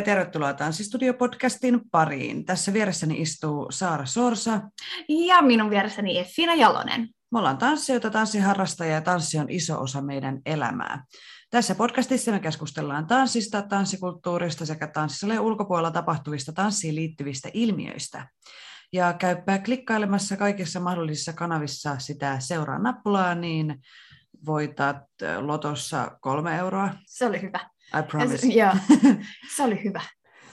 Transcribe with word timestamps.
ja 0.00 0.04
tervetuloa 0.04 0.52
Tanssistudio-podcastin 0.52 1.80
pariin. 1.90 2.44
Tässä 2.44 2.72
vieressäni 2.72 3.20
istuu 3.20 3.66
Saara 3.70 4.06
Sorsa. 4.06 4.60
Ja 5.08 5.42
minun 5.42 5.70
vieressäni 5.70 6.18
Effina 6.18 6.54
Jalonen. 6.54 7.08
Me 7.32 7.38
ollaan 7.38 7.58
tanssijoita, 7.58 8.10
tanssiharrastajia 8.10 8.94
ja 8.94 9.00
tanssi 9.00 9.38
on 9.38 9.50
iso 9.50 9.80
osa 9.80 10.02
meidän 10.02 10.40
elämää. 10.46 11.04
Tässä 11.50 11.74
podcastissa 11.74 12.32
me 12.32 12.40
keskustellaan 12.40 13.06
tanssista, 13.06 13.62
tanssikulttuurista 13.62 14.66
sekä 14.66 14.86
tanssisalien 14.86 15.40
ulkopuolella 15.40 15.90
tapahtuvista 15.90 16.52
tanssiin 16.52 16.94
liittyvistä 16.94 17.48
ilmiöistä. 17.54 18.28
Ja 18.92 19.12
käyppää 19.12 19.58
klikkailemassa 19.58 20.36
kaikissa 20.36 20.80
mahdollisissa 20.80 21.32
kanavissa 21.32 21.98
sitä 21.98 22.36
seuraa 22.38 22.78
nappulaa, 22.78 23.34
niin 23.34 23.80
voitat 24.46 24.96
lotossa 25.40 26.18
kolme 26.20 26.56
euroa. 26.56 26.88
Se 27.06 27.26
oli 27.26 27.42
hyvä. 27.42 27.70
I 27.98 28.02
promise. 28.10 28.46
Joo, 28.60 28.72
se 29.56 29.62
oli 29.62 29.84
hyvä. 29.84 30.00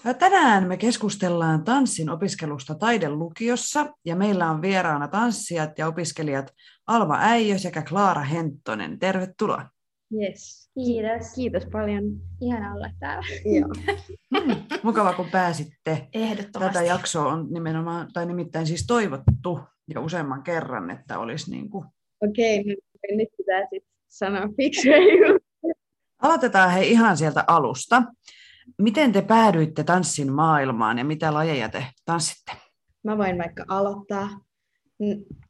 Ja 0.04 0.14
Tänään 0.14 0.68
me 0.68 0.78
keskustellaan 0.78 1.64
tanssin 1.64 2.10
opiskelusta 2.10 2.76
taidelukiossa 2.76 3.94
ja 4.06 4.16
meillä 4.16 4.50
on 4.50 4.62
vieraana 4.62 5.08
tanssijat 5.08 5.78
ja 5.78 5.88
opiskelijat 5.88 6.54
Alma 6.88 7.18
Äijö 7.20 7.58
sekä 7.58 7.82
Klaara 7.82 8.22
Henttonen. 8.22 9.00
Tervetuloa. 9.00 9.70
Yes. 10.14 10.70
Kiitos. 10.74 11.34
Kiitos 11.36 11.66
paljon. 11.72 12.04
Ihana 12.42 12.74
olla 12.74 12.90
täällä. 13.00 13.28
Joo. 13.60 13.98
Mm, 14.32 14.56
mukava 14.84 15.14
kun 15.14 15.30
pääsitte. 15.32 16.08
Ehdottomasti. 16.14 16.74
Tätä 16.74 16.86
jaksoa 16.86 17.34
on 17.34 17.48
nimenomaan, 17.50 18.08
tai 18.14 18.26
nimittäin 18.26 18.68
siis 18.68 18.88
toivottu 18.88 19.60
jo 19.88 20.02
useamman 20.02 20.44
kerran, 20.44 20.90
että 20.90 21.20
olisi 21.20 21.52
niin 21.52 21.70
kuin... 21.70 21.86
Okei, 22.24 22.60
okay, 22.60 23.18
nyt 23.18 23.30
pitää 23.38 23.62
sitten 23.62 23.92
sanoa 24.08 24.48
fiksuja 24.58 24.98
juttuja. 24.98 25.47
Aloitetaan 26.22 26.72
he 26.72 26.86
ihan 26.86 27.18
sieltä 27.18 27.44
alusta. 27.48 28.04
Miten 28.78 29.12
te 29.12 29.22
päädyitte 29.22 29.84
tanssin 29.84 30.34
maailmaan 30.34 30.98
ja 30.98 31.06
mitä 31.06 31.34
lajeja 31.34 31.70
te 31.70 31.86
tanssitte? 32.06 32.52
Mä 33.04 33.18
voin 33.18 33.38
vaikka 33.38 33.66
aloittaa. 33.68 34.30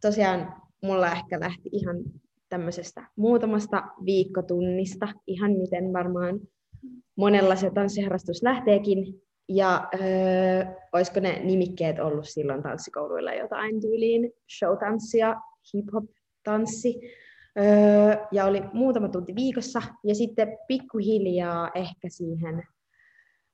Tosiaan 0.02 0.54
mulla 0.84 1.12
ehkä 1.12 1.40
lähti 1.40 1.70
ihan 1.72 1.98
tämmöisestä 2.50 3.08
muutamasta 3.16 3.84
viikkotunnista, 4.06 5.08
ihan 5.28 5.52
miten 5.52 5.94
varmaan 5.94 6.40
monella 7.16 7.56
se 7.56 7.70
tanssiharrastus 7.70 8.44
lähteekin. 8.44 9.22
Ja 9.50 9.88
öö, 9.94 10.66
olisiko 10.94 11.20
ne 11.20 11.40
nimikkeet 11.44 12.00
ollut 12.00 12.28
silloin 12.28 12.64
tanssikouluilla 12.64 13.34
jotain 13.34 13.82
tyyliin 13.82 14.32
showtanssia, 14.58 15.36
hip-hop-tanssi. 15.74 17.00
Öö, 17.58 18.28
ja 18.32 18.46
oli 18.46 18.64
muutama 18.74 19.10
tunti 19.10 19.36
viikossa, 19.36 19.82
ja 20.04 20.16
sitten 20.16 20.58
pikkuhiljaa 20.68 21.72
ehkä 21.76 22.10
siihen 22.10 22.64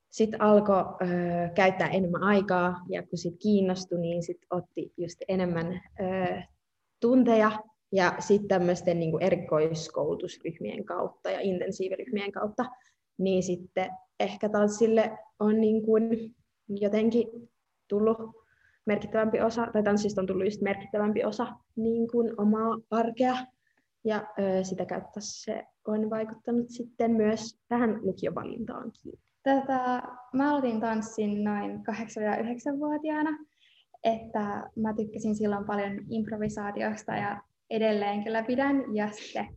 sitten 0.10 0.42
alkoi 0.42 0.84
öö, 1.02 1.50
käyttää 1.56 1.88
enemmän 1.88 2.24
aikaa, 2.24 2.86
ja 2.90 3.04
kun 3.04 3.18
sitten 3.18 3.40
kiinnostui, 3.40 4.00
niin 4.00 4.24
sitten 4.24 4.48
otti 4.52 4.94
just 4.98 5.22
enemmän 5.28 5.82
öö, 6.02 6.42
tunteja, 7.00 7.52
ja 7.92 8.16
sitten 8.20 8.48
tämmöisten 8.48 9.00
niin 9.00 9.22
erikoiskoulutusryhmien 9.22 10.86
kautta 10.86 11.32
ja 11.32 11.40
intensiiviryhmien 11.40 12.32
kautta, 12.32 12.66
niin 13.18 13.44
sitten 13.44 13.90
ehkä 14.20 14.50
tanssille 14.50 15.18
on 15.40 15.62
niin 15.62 15.86
kuin 15.86 16.36
jotenkin 16.70 17.28
tullut 17.88 18.18
merkittävämpi 18.86 19.42
osa, 19.42 19.68
tai 19.74 19.84
tanssista 19.84 20.22
on 20.22 20.28
tullut 20.28 20.46
just 20.46 20.62
merkittävämpi 20.62 21.24
osa 21.24 21.48
niin 21.76 22.08
kuin 22.12 22.42
omaa 22.42 22.78
arkea, 22.92 23.36
ja 24.06 24.28
sitä 24.64 24.86
kautta 24.86 25.20
se 25.20 25.64
on 25.88 26.10
vaikuttanut 26.10 26.70
sitten 26.70 27.12
myös 27.12 27.60
tähän 27.68 28.00
lukiovalintaankin. 28.02 29.14
Tätä, 29.44 30.02
mä 30.34 30.52
aloitin 30.52 30.80
tanssin 30.80 31.44
noin 31.44 31.72
8-9-vuotiaana, 31.92 33.30
että 34.04 34.70
mä 34.76 34.94
tykkäsin 34.94 35.36
silloin 35.36 35.66
paljon 35.66 36.00
improvisaatiosta 36.10 37.12
ja 37.12 37.42
edelleen 37.70 38.24
kyllä 38.24 38.44
pidän. 38.44 38.96
Ja 38.96 39.12
sitten 39.12 39.48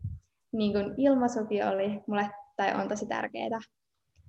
niin 0.53 0.73
kun 0.73 0.95
ilmaisukin 0.97 1.67
oli 1.67 2.01
mulle, 2.07 2.31
tai 2.57 2.75
on 2.75 2.89
tosi 2.89 3.07
tärkeää. 3.07 3.61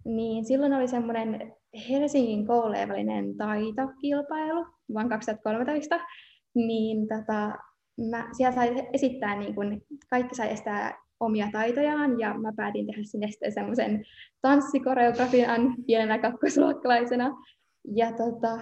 Niin 0.06 0.46
silloin 0.46 0.74
oli 0.74 0.88
semmoinen 0.88 1.54
Helsingin 1.90 2.48
koulujen 2.48 2.90
välinen 2.90 3.38
taitokilpailu 3.38 4.66
vuonna 4.94 5.10
2013, 5.10 6.00
niin 6.56 7.08
tota, 7.08 7.58
mä, 8.10 8.30
siellä 8.38 8.56
sai 8.56 8.88
esittää, 8.94 9.40
niin 9.40 9.56
kun, 9.56 9.82
kaikki 10.10 10.36
sai 10.36 10.52
estää 10.52 11.04
omia 11.20 11.50
taitojaan, 11.52 12.20
ja 12.20 12.34
mä 12.34 12.52
päätin 12.56 12.88
tehdä 12.88 13.02
sinne 13.04 13.32
sitten 13.32 13.52
semmoisen 13.52 14.06
tanssikoreografian 14.42 15.76
pienenä 15.88 16.20
kakkosluokkalaisena. 16.20 17.32
Ja 17.96 18.12
tota, 18.12 18.58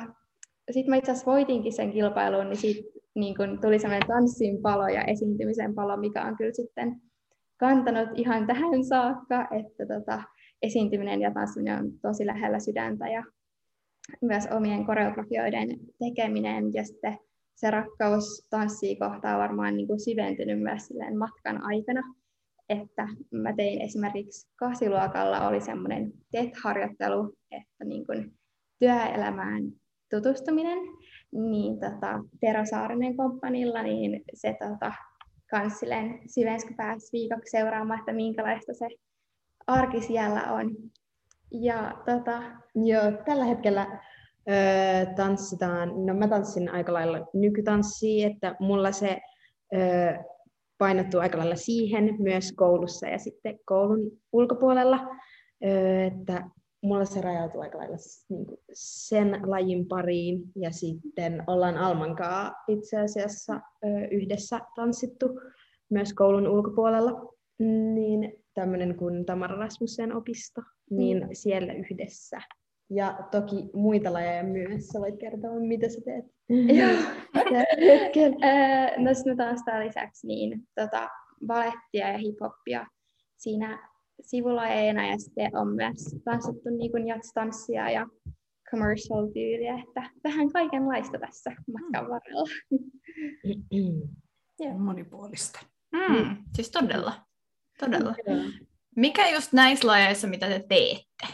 sitten 0.72 0.90
mä 0.90 0.96
itse 0.96 1.12
asiassa 1.12 1.32
voitinkin 1.32 1.74
sen 1.74 1.92
kilpailun, 1.92 2.50
niin 2.50 2.58
siitä 2.58 2.96
niin 3.16 3.38
kun 3.38 3.60
tuli 3.62 3.80
semmoinen 3.80 4.08
tanssin 4.08 4.62
palo 4.62 4.88
ja 4.88 5.04
esiintymisen 5.04 5.76
palo, 5.76 5.98
mikä 5.98 6.26
on 6.26 6.38
kyllä 6.38 6.54
sitten 6.54 7.02
kantanut 7.58 8.10
ihan 8.16 8.48
tähän 8.48 8.84
saakka, 8.84 9.48
että 9.52 9.86
tota, 9.86 10.24
esiintyminen 10.62 11.22
ja 11.22 11.32
tanssiminen 11.32 11.80
on 11.80 11.92
tosi 12.02 12.26
lähellä 12.26 12.60
sydäntä 12.60 13.08
ja 13.08 13.24
myös 14.22 14.48
omien 14.48 14.86
koreografioiden 14.86 15.70
tekeminen 16.00 16.74
ja 16.74 16.84
sitten 16.84 17.18
se 17.56 17.72
rakkaus 17.72 18.48
tanssiin 18.50 19.00
kohtaa 19.00 19.38
varmaan 19.38 19.78
niin 19.78 19.88
kuin 19.88 20.00
syventynyt 20.00 20.62
myös 20.62 20.88
silleen 20.88 21.18
matkan 21.18 21.64
aikana. 21.64 22.16
Että 22.70 23.08
mä 23.32 23.54
tein 23.54 23.82
esimerkiksi 23.82 24.48
kasiluokalla 24.56 25.48
oli 25.48 25.62
semmoinen 25.62 26.14
TET-harjoittelu, 26.32 27.34
että 27.52 27.86
niin 27.86 28.06
kuin 28.06 28.34
työelämään 28.80 29.64
tutustuminen, 30.10 30.78
niin 31.32 31.80
tota, 31.80 32.24
Tero 32.42 32.66
Saarinen 32.66 33.18
komppanilla, 33.18 33.84
niin 33.84 34.24
se 34.34 34.56
tota, 34.60 34.94
kans 35.50 35.80
silleen 35.80 36.20
syvensi, 36.30 36.68
kun 36.68 36.76
pääsi 36.76 37.10
viikoksi 37.14 37.52
seuraamaan, 37.52 38.00
että 38.00 38.14
minkälaista 38.14 38.74
se 38.74 38.88
arki 39.68 40.02
siellä 40.02 40.42
on. 40.54 40.76
Ja 41.52 42.04
tota, 42.06 42.42
Joo, 42.76 43.12
tällä 43.26 43.46
hetkellä 43.46 44.02
öö, 44.50 45.06
tanssitaan, 45.16 46.06
no 46.06 46.14
mä 46.14 46.28
tanssin 46.28 46.70
aika 46.70 46.94
lailla 46.94 47.28
nykytanssia, 47.34 48.28
että 48.28 48.56
mulla 48.60 48.92
se 48.92 49.18
öö, 49.76 50.14
painottuu 50.78 51.20
aika 51.20 51.38
lailla 51.38 51.56
siihen 51.56 52.16
myös 52.20 52.52
koulussa 52.52 53.08
ja 53.08 53.18
sitten 53.20 53.60
koulun 53.66 54.12
ulkopuolella, 54.32 55.00
öö, 55.66 56.04
että 56.04 56.50
mulla 56.84 57.06
se 57.06 57.22
rajautuu 57.22 57.62
aika 57.62 57.78
lailla 57.78 57.98
niin 58.30 58.46
kuin 58.46 58.58
sen 58.74 59.40
lajin 59.46 59.88
pariin 59.88 60.44
ja 60.56 60.72
sitten 60.72 61.44
ollaan 61.48 61.78
Almankaa 61.78 62.52
itse 62.68 63.00
asiassa 63.00 63.54
öö, 63.86 64.08
yhdessä 64.12 64.60
tanssittu 64.76 65.40
myös 65.90 66.14
koulun 66.14 66.48
ulkopuolella, 66.48 67.34
niin 67.94 68.34
tämmöinen 68.54 68.96
kuin 68.98 69.26
Tamara 69.26 69.56
Rasmussen 69.56 70.16
opisto, 70.16 70.62
niin 70.90 71.18
mm. 71.18 71.30
siellä 71.34 71.74
yhdessä. 71.74 72.42
Ja 72.90 73.18
toki 73.32 73.70
muita 73.74 74.14
lajeja 74.14 74.44
myös. 74.44 74.88
Sä 74.88 75.00
voit 75.00 75.20
kertoa, 75.20 75.60
mitä 75.60 75.90
sä 75.90 76.02
teet. 76.06 76.26
No 78.98 79.14
sitten 79.14 79.38
tanssitaan 79.38 79.86
lisäksi 79.88 80.28
niin, 80.28 80.64
tota, 80.76 81.10
balettia 81.48 82.12
ja 82.12 82.18
hiphoppia 82.18 82.88
siinä 83.38 83.90
sivulajeina 84.22 85.08
ja 85.08 85.18
sitten 85.18 85.56
on 85.58 85.76
myös 85.76 86.16
tanssittu 86.26 86.70
niin 86.70 87.08
jatstanssia 87.08 87.90
ja 87.90 88.08
commercial 88.72 89.28
tyyliä, 89.28 89.84
että 89.88 90.10
vähän 90.24 90.52
kaikenlaista 90.52 91.20
tässä 91.20 91.52
matkan 91.74 92.10
varrella. 92.10 92.50
Joo. 94.60 94.78
Monipuolista. 94.78 95.60
Mm, 95.92 96.38
siis 96.56 96.72
todella. 96.72 97.26
Todella. 97.80 98.16
Mikä 98.96 99.30
just 99.30 99.54
näissä 99.54 99.88
lajeissa, 99.88 100.28
mitä 100.28 100.48
te 100.48 100.66
teette, 100.70 101.28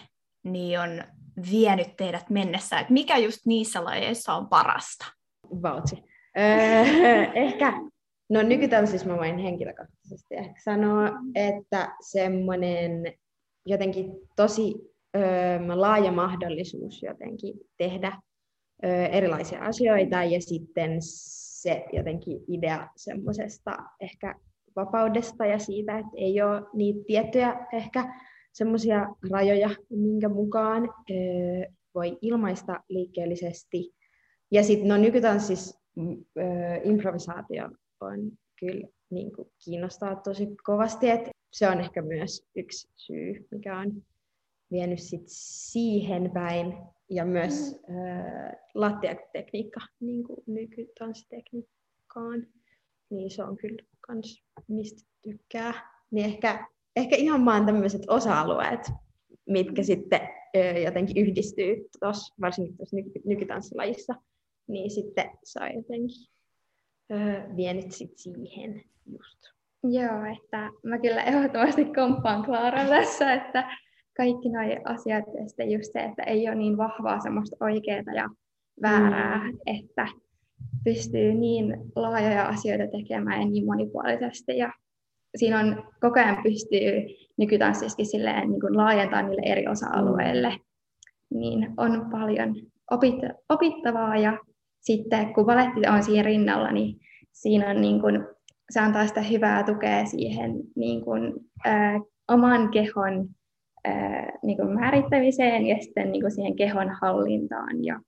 niin 0.43 0.79
on 0.79 1.03
vienyt 1.51 1.95
teidät 1.97 2.29
mennessä? 2.29 2.79
Et 2.79 2.89
mikä 2.89 3.17
just 3.17 3.45
niissä 3.45 3.83
lajeissa 3.83 4.33
on 4.33 4.47
parasta? 4.47 5.05
Vautsi. 5.61 6.03
Öö, 6.37 6.83
ehkä 7.45 7.73
No 8.31 8.41
nykytanssissa 8.41 9.07
mä 9.07 9.17
voin 9.17 9.37
henkilökohtaisesti 9.37 10.35
ehkä 10.35 10.61
sanoa, 10.63 11.09
että 11.35 11.95
semmoinen 12.01 13.13
jotenkin 13.65 14.11
tosi 14.35 14.75
ö, 15.15 15.19
laaja 15.75 16.11
mahdollisuus 16.11 17.03
jotenkin 17.03 17.53
tehdä 17.77 18.11
ö, 18.85 19.05
erilaisia 19.05 19.63
asioita 19.63 20.23
ja 20.23 20.41
sitten 20.41 20.97
se 21.01 21.85
jotenkin 21.93 22.39
idea 22.47 22.87
semmoisesta 22.95 23.77
ehkä 23.99 24.35
vapaudesta 24.75 25.45
ja 25.45 25.59
siitä, 25.59 25.97
että 25.97 26.11
ei 26.15 26.41
ole 26.41 26.61
niitä 26.73 26.99
tiettyjä 27.07 27.67
ehkä 27.73 28.13
semmoisia 28.53 29.07
rajoja, 29.31 29.69
minkä 29.89 30.29
mukaan 30.29 30.83
ö, 30.83 31.13
voi 31.95 32.17
ilmaista 32.21 32.83
liikkeellisesti. 32.89 33.95
Ja 34.51 34.63
sitten 34.63 34.87
no 34.87 34.97
nykytanssissa 34.97 35.79
ö, 35.97 36.01
improvisaatio 36.83 37.69
on 38.01 38.31
kyllä 38.59 38.87
niin 39.09 39.35
kuin 39.35 39.47
kiinnostaa 39.65 40.15
tosi 40.15 40.47
kovasti, 40.63 41.09
että 41.09 41.31
se 41.53 41.69
on 41.69 41.79
ehkä 41.79 42.01
myös 42.01 42.47
yksi 42.55 42.89
syy, 42.95 43.47
mikä 43.51 43.79
on 43.79 44.03
vienyt 44.71 44.99
sit 44.99 45.23
siihen 45.25 46.31
päin. 46.33 46.73
Ja 47.09 47.25
myös 47.25 47.81
mm. 47.87 47.95
lattiatekniikka 48.73 49.79
niin 49.99 50.23
kuin 50.23 50.43
nykytanssitekniikkaan, 50.47 52.47
niin 53.09 53.31
se 53.31 53.43
on 53.43 53.57
kyllä 53.57 53.83
kans 54.07 54.43
mistä 54.67 55.09
tykkää. 55.21 55.73
Niin 56.11 56.25
ehkä, 56.25 56.67
ehkä 56.95 57.15
ihan 57.15 57.45
vaan 57.45 57.65
tämmöiset 57.65 58.01
osa-alueet, 58.07 58.91
mitkä 59.49 59.83
sitten 59.83 60.21
ö, 60.55 60.59
jotenkin 60.59 61.27
yhdistyy 61.27 61.75
tos, 61.99 62.33
varsinkin 62.41 62.77
tuossa 62.77 62.95
nyky- 62.95 63.21
nykytanssilajissa, 63.25 64.13
niin 64.67 64.91
sitten 64.91 65.29
saa 65.43 65.67
jotenkin 65.67 66.27
ö, 67.11 67.15
vienyt 67.55 67.91
sit 67.91 68.17
siihen 68.17 68.83
just. 69.05 69.39
Joo, 69.83 70.25
että 70.37 70.69
mä 70.83 70.99
kyllä 70.99 71.23
ehdottomasti 71.23 71.85
komppaan 71.85 72.45
Klaaran 72.45 72.87
tässä, 72.87 73.33
että 73.33 73.77
kaikki 74.17 74.49
nuo 74.49 74.81
asiat 74.85 75.25
ja 75.39 75.47
sitten 75.47 75.71
just 75.71 75.93
se, 75.93 75.99
että 75.99 76.23
ei 76.23 76.47
ole 76.47 76.55
niin 76.55 76.77
vahvaa 76.77 77.19
semmoista 77.19 77.55
oikeaa 77.59 78.13
ja 78.15 78.29
väärää, 78.81 79.51
mm. 79.51 79.57
että 79.65 80.07
pystyy 80.83 81.33
niin 81.33 81.77
laajoja 81.95 82.47
asioita 82.47 82.97
tekemään 82.97 83.41
ja 83.41 83.47
niin 83.47 83.65
monipuolisesti 83.65 84.57
ja 84.57 84.73
siinä 85.35 85.59
on 85.59 85.83
koko 86.01 86.19
ajan 86.19 86.43
pystyy 86.43 87.07
nykytanssiskin 87.37 88.05
silleen 88.05 88.49
niin 88.49 88.61
kuin 88.61 88.77
laajentaa 88.77 89.21
niille 89.21 89.41
eri 89.45 89.67
osa-alueille, 89.67 90.49
mm. 90.49 91.39
niin 91.39 91.73
on 91.77 92.07
paljon 92.11 92.55
opit- 92.93 93.35
opittavaa 93.49 94.17
ja 94.17 94.37
sitten 94.81 95.33
kun 95.33 95.45
valetti 95.45 95.79
on 95.95 96.03
siinä 96.03 96.23
rinnalla, 96.23 96.71
niin 96.71 96.99
siinä 97.31 97.69
on 97.69 97.81
niin 97.81 98.01
kuin, 98.01 98.27
se 98.69 98.79
antaa 98.79 99.07
sitä 99.07 99.21
hyvää 99.21 99.63
tukea 99.63 100.05
siihen 100.05 100.51
niin 100.75 101.01
kuin, 101.01 101.33
ää, 101.65 101.99
oman 102.27 102.71
kehon 102.71 103.29
ää, 103.83 104.31
niin 104.43 104.57
kuin 104.57 104.73
määrittämiseen 104.73 105.67
ja 105.67 105.77
sitten 105.81 106.11
niin 106.11 106.21
kuin 106.21 106.31
siihen 106.31 106.55
kehon 106.55 106.89
hallintaan 107.01 107.83
ja 107.83 107.99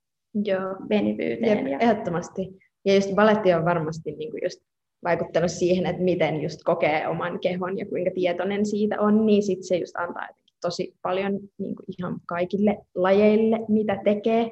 Joo. 0.46 0.75
venyvyyteen. 0.90 1.58
Jep, 1.58 1.68
ja... 1.68 1.80
Ehdottomasti. 1.80 2.50
Ja 2.86 2.96
just 2.96 3.16
valetti 3.16 3.54
on 3.54 3.66
varmasti 3.66 4.12
niin 4.12 4.31
kuin 4.31 4.44
just 4.44 4.62
vaikuttanut 5.03 5.51
siihen, 5.51 5.85
että 5.85 6.01
miten 6.01 6.41
just 6.41 6.59
kokee 6.63 7.07
oman 7.07 7.39
kehon 7.39 7.77
ja 7.77 7.85
kuinka 7.85 8.11
tietoinen 8.15 8.65
siitä 8.65 9.01
on, 9.01 9.25
niin 9.25 9.44
sit 9.44 9.63
se 9.63 9.77
just 9.77 9.95
antaa 9.95 10.27
tosi 10.61 10.95
paljon 11.01 11.39
niin 11.57 11.75
kuin 11.75 11.85
ihan 12.00 12.19
kaikille 12.25 12.77
lajeille, 12.95 13.59
mitä 13.67 14.01
tekee. 14.03 14.51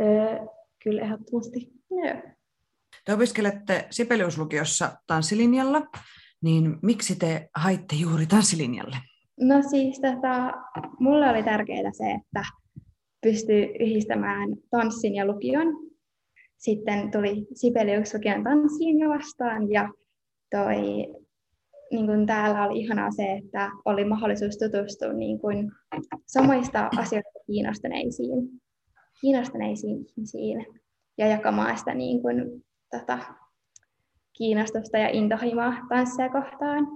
Öö, 0.00 0.46
kyllä 0.84 1.02
ehdottomasti. 1.02 1.72
Joo. 1.90 2.22
Te 3.04 3.14
opiskelette 3.14 3.86
Sibeliuslukiossa 3.90 4.92
tanssilinjalla, 5.06 5.82
niin 6.42 6.78
miksi 6.82 7.16
te 7.16 7.48
haitte 7.54 7.96
juuri 7.96 8.26
tanssilinjalle? 8.26 8.96
No 9.40 9.62
siis 9.70 10.00
tota, 10.00 10.52
mulle 11.00 11.30
oli 11.30 11.42
tärkeää 11.42 11.92
se, 11.92 12.10
että 12.10 12.42
pystyy 13.22 13.64
yhdistämään 13.80 14.48
tanssin 14.70 15.14
ja 15.14 15.26
lukion. 15.26 15.91
Sitten 16.62 17.10
tuli 17.10 17.46
Sibelius 17.54 18.14
lukion 18.14 18.44
tanssilinja 18.44 19.08
vastaan 19.08 19.70
ja 19.70 19.88
toi, 20.50 20.76
niin 21.90 22.06
kuin 22.06 22.26
täällä 22.26 22.66
oli 22.66 22.80
ihanaa 22.80 23.10
se, 23.10 23.32
että 23.32 23.70
oli 23.84 24.04
mahdollisuus 24.04 24.58
tutustua 24.58 25.12
niin 25.12 25.38
kuin 25.38 25.72
samoista 26.26 26.90
asioista 26.98 27.38
kiinnostuneisiin, 27.46 28.48
kiinnostuneisiin 29.20 30.06
ihmisiin 30.08 30.66
ja 31.18 31.26
jakamaan 31.26 31.78
sitä 31.78 31.94
niin 31.94 32.22
kuin, 32.22 32.64
tota, 32.90 33.18
kiinnostusta 34.32 34.98
ja 34.98 35.08
intohimoa 35.08 35.74
tanssia 35.88 36.28
kohtaan. 36.28 36.86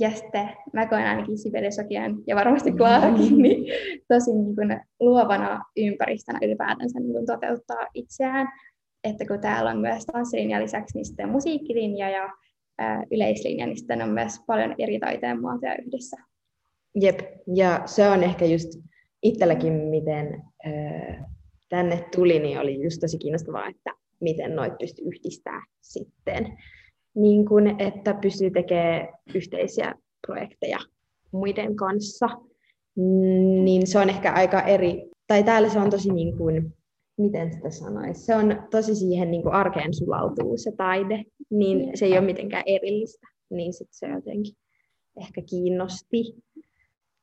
Ja 0.00 0.10
sitten 0.10 0.50
mä 0.72 0.86
koen 0.86 1.06
ainakin 1.06 1.38
Sibeliusokian 1.38 2.16
ja 2.26 2.36
varmasti 2.36 2.72
Klaarakin 2.72 3.38
niin 3.38 3.64
tosi 4.08 4.32
niin 4.32 4.54
kuin 4.56 4.80
luovana 5.00 5.64
ympäristönä 5.76 6.38
ylipäätänsä 6.42 7.00
niin 7.00 7.12
kuin 7.12 7.26
toteuttaa 7.26 7.86
itseään. 7.94 8.48
Että 9.04 9.26
kun 9.26 9.40
täällä 9.40 9.70
on 9.70 9.78
myös 9.78 10.06
tanssilinja 10.06 10.62
lisäksi, 10.62 10.98
niin 10.98 11.04
sitten 11.04 11.28
musiikkilinja 11.28 12.10
ja 12.10 12.28
ää, 12.78 13.04
yleislinja, 13.10 13.66
niin 13.66 13.76
sitten 13.76 14.02
on 14.02 14.08
myös 14.08 14.32
paljon 14.46 14.74
eri 14.78 14.98
taiteen 14.98 15.40
muotoja 15.40 15.76
yhdessä. 15.86 16.16
Jep, 17.00 17.20
ja 17.54 17.82
se 17.86 18.08
on 18.08 18.24
ehkä 18.24 18.44
just 18.44 18.68
itselläkin, 19.22 19.72
miten 19.72 20.42
ää, 20.64 21.30
tänne 21.68 22.04
tuli, 22.16 22.38
niin 22.38 22.58
oli 22.58 22.82
just 22.82 23.00
tosi 23.00 23.18
kiinnostavaa, 23.18 23.68
että 23.68 23.90
miten 24.20 24.56
noit 24.56 24.78
pystyy 24.78 25.04
yhdistää 25.06 25.62
sitten. 25.80 26.58
Niin 27.14 27.46
kun, 27.46 27.80
että 27.80 28.14
pystyy 28.14 28.50
tekemään 28.50 29.08
yhteisiä 29.34 29.94
projekteja 30.26 30.78
muiden 31.32 31.76
kanssa, 31.76 32.28
niin 33.64 33.86
se 33.86 33.98
on 33.98 34.10
ehkä 34.10 34.32
aika 34.32 34.62
eri, 34.62 35.10
tai 35.26 35.42
täällä 35.42 35.68
se 35.68 35.78
on 35.78 35.90
tosi 35.90 36.12
niin 36.12 36.36
kuin, 36.36 36.74
miten 37.16 37.52
sitä 37.52 37.70
sanoisi, 37.70 38.24
se 38.24 38.36
on 38.36 38.62
tosi 38.70 38.94
siihen 38.94 39.30
niin 39.30 39.42
kuin 39.42 39.54
arkeen 39.54 39.94
sulautuu 39.94 40.56
se 40.56 40.72
taide, 40.76 41.24
niin 41.50 41.98
se 41.98 42.06
ei 42.06 42.12
ole 42.12 42.26
mitenkään 42.26 42.62
erillistä, 42.66 43.26
niin 43.50 43.72
sitten 43.72 43.98
se 43.98 44.08
jotenkin 44.08 44.56
ehkä 45.20 45.42
kiinnosti. 45.50 46.34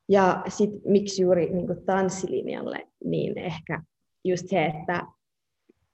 Ja 0.08 0.42
sitten 0.48 0.80
miksi 0.84 1.22
juuri 1.22 1.50
niin 1.50 1.66
kuin 1.66 1.84
tanssilinjalle, 1.86 2.88
niin 3.04 3.38
ehkä 3.38 3.82
just 4.24 4.48
se, 4.48 4.64
että 4.64 5.06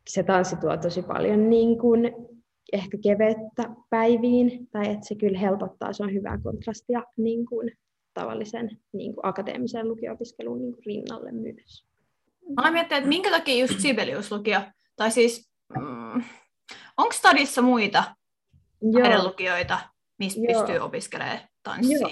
se 0.09 0.23
tanssi 0.23 0.57
tuo 0.57 0.77
tosi 0.77 1.03
paljon 1.03 1.51
niin 1.51 1.79
kuin 1.79 2.13
ehkä 2.73 2.99
kevettä 3.03 3.75
päiviin, 3.91 4.69
tai 4.71 4.91
että 4.91 5.07
se 5.09 5.15
kyllä 5.15 5.39
helpottaa, 5.39 5.93
se 5.93 6.03
on 6.03 6.15
hyvää 6.15 6.39
kontrastia 6.43 7.03
niin 7.17 7.47
kuin 7.47 7.73
tavallisen 8.15 8.71
niin 8.93 9.15
kuin 9.15 9.27
akateemisen 9.27 9.89
lukio-opiskelun 9.89 10.61
niin 10.61 10.73
kuin 10.73 10.85
rinnalle 10.87 11.33
myös. 11.33 11.89
Mä 12.57 12.63
olen 12.63 12.73
miettinyt, 12.73 12.99
että 12.99 13.09
minkä 13.09 13.31
takia 13.31 13.61
just 13.61 13.81
Sibelius-lukio, 13.81 14.61
tai 14.97 15.11
siis 15.11 15.51
mm, 15.79 16.23
onko 16.97 17.13
stadissa 17.13 17.63
muita 17.63 18.05
lukioita, 19.23 19.79
mistä 20.19 20.41
Joo. 20.41 20.63
pystyy 20.63 20.79
opiskelemaan 20.79 21.39
tanssia? 21.63 21.99
Joo. 21.99 22.11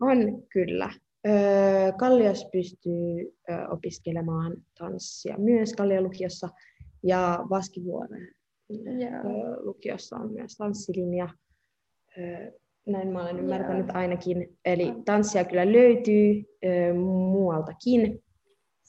On 0.00 0.42
kyllä. 0.52 0.92
Öö, 1.26 1.92
Kallios 1.98 2.46
pystyy 2.52 3.36
ö, 3.50 3.68
opiskelemaan 3.70 4.56
tanssia 4.78 5.38
myös 5.38 5.72
Kalliolukiossa 5.72 6.48
ja 7.02 7.44
Vaskivuoren 7.50 8.34
yeah. 8.70 9.24
lukiossa 9.62 10.16
on 10.16 10.32
myös 10.32 10.56
tanssilinja. 10.56 11.28
Näin 12.86 13.08
mä 13.08 13.22
olen 13.22 13.38
ymmärtänyt 13.38 13.86
yeah. 13.86 13.96
ainakin. 13.96 14.58
Eli 14.64 14.94
tanssia 15.04 15.44
kyllä 15.44 15.72
löytyy 15.72 16.44
muualtakin. 17.32 18.22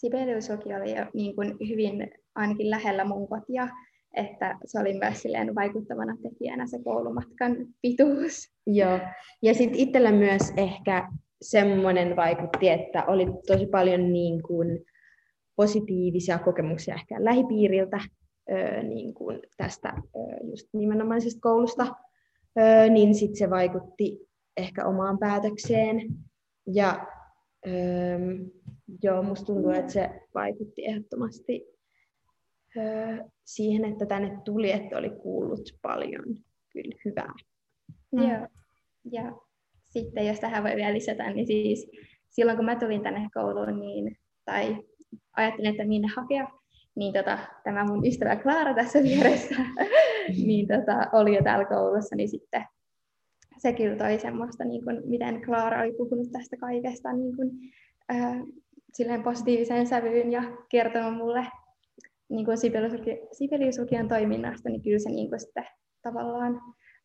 Sibeliusoki 0.01 0.73
oli 0.73 0.97
jo 0.97 1.05
niin 1.13 1.35
kuin 1.35 1.57
hyvin 1.69 2.11
ainakin 2.35 2.69
lähellä 2.69 3.05
mun 3.05 3.27
kotia, 3.27 3.67
että 4.13 4.57
se 4.65 4.79
oli 4.79 4.93
myös 4.93 5.21
silleen 5.21 5.55
vaikuttavana 5.55 6.17
tekijänä 6.23 6.67
se 6.67 6.79
koulumatkan 6.83 7.55
pituus. 7.81 8.51
Joo, 8.67 8.99
ja 9.41 9.53
sitten 9.53 9.79
itsellä 9.79 10.11
myös 10.11 10.41
ehkä 10.57 11.09
semmoinen 11.41 12.15
vaikutti, 12.15 12.69
että 12.69 13.05
oli 13.05 13.25
tosi 13.47 13.65
paljon 13.67 14.13
niin 14.13 14.43
kuin 14.43 14.85
positiivisia 15.55 16.39
kokemuksia 16.39 16.95
ehkä 16.95 17.15
lähipiiriltä, 17.25 17.99
niin 18.83 19.13
kuin 19.13 19.39
tästä 19.57 19.93
just 20.43 20.67
nimenomaisesta 20.73 21.39
koulusta, 21.41 21.87
niin 22.89 23.15
sitten 23.15 23.37
se 23.37 23.49
vaikutti 23.49 24.19
ehkä 24.57 24.85
omaan 24.85 25.19
päätökseen. 25.19 26.01
Ja 26.67 27.07
joo, 29.03 29.23
musta 29.23 29.45
tuntuu, 29.45 29.71
että 29.71 29.91
se 29.91 30.09
vaikutti 30.33 30.85
ehdottomasti 30.85 31.65
siihen, 33.45 33.85
että 33.85 34.05
tänne 34.05 34.37
tuli, 34.45 34.71
että 34.71 34.97
oli 34.97 35.09
kuullut 35.09 35.69
paljon 35.81 36.23
kyllä 36.69 36.95
hyvää. 37.05 37.33
Mm. 38.11 38.21
Joo, 38.21 38.47
ja 39.11 39.31
sitten 39.83 40.27
jos 40.27 40.39
tähän 40.39 40.63
voi 40.63 40.75
vielä 40.75 40.93
lisätä, 40.93 41.33
niin 41.33 41.47
siis 41.47 41.91
silloin 42.29 42.57
kun 42.57 42.65
mä 42.65 42.75
tulin 42.75 43.03
tänne 43.03 43.29
kouluun, 43.33 43.79
niin, 43.79 44.17
tai 44.45 44.77
ajattelin, 45.37 45.71
että 45.71 45.85
minne 45.85 46.07
hakea, 46.15 46.47
niin 46.95 47.13
tota, 47.13 47.37
tämä 47.63 47.83
mun 47.83 48.07
ystävä 48.07 48.35
Klaara 48.35 48.73
tässä 48.73 49.03
vieressä 49.09 49.55
niin 50.45 50.67
tota, 50.67 51.07
oli 51.13 51.35
jo 51.35 51.43
täällä 51.43 51.65
koulussa, 51.65 52.15
niin 52.15 52.29
sitten 52.29 52.65
se 53.57 53.73
kyllä 53.73 53.95
toi 53.95 54.19
semmoista, 54.19 54.63
niin 54.65 54.83
kuin, 54.83 55.01
miten 55.05 55.41
Klaara 55.45 55.81
oli 55.81 55.93
puhunut 55.93 56.31
tästä 56.31 56.57
kaikesta 56.57 57.13
niin 57.13 57.35
kuin, 57.35 57.51
silleen 58.93 59.23
positiiviseen 59.23 59.87
sävyyn 59.87 60.31
ja 60.31 60.43
kertonut 60.69 61.17
mulle 61.17 61.47
niin 62.29 62.45
kuin 62.45 62.57
Sibeliuslukion 63.31 64.07
toiminnasta, 64.07 64.69
niin 64.69 64.81
kyllä 64.81 64.99
se 64.99 65.09
niin 65.09 65.29
kuin 65.29 65.39
sitten 65.39 65.65
tavallaan 66.01 66.61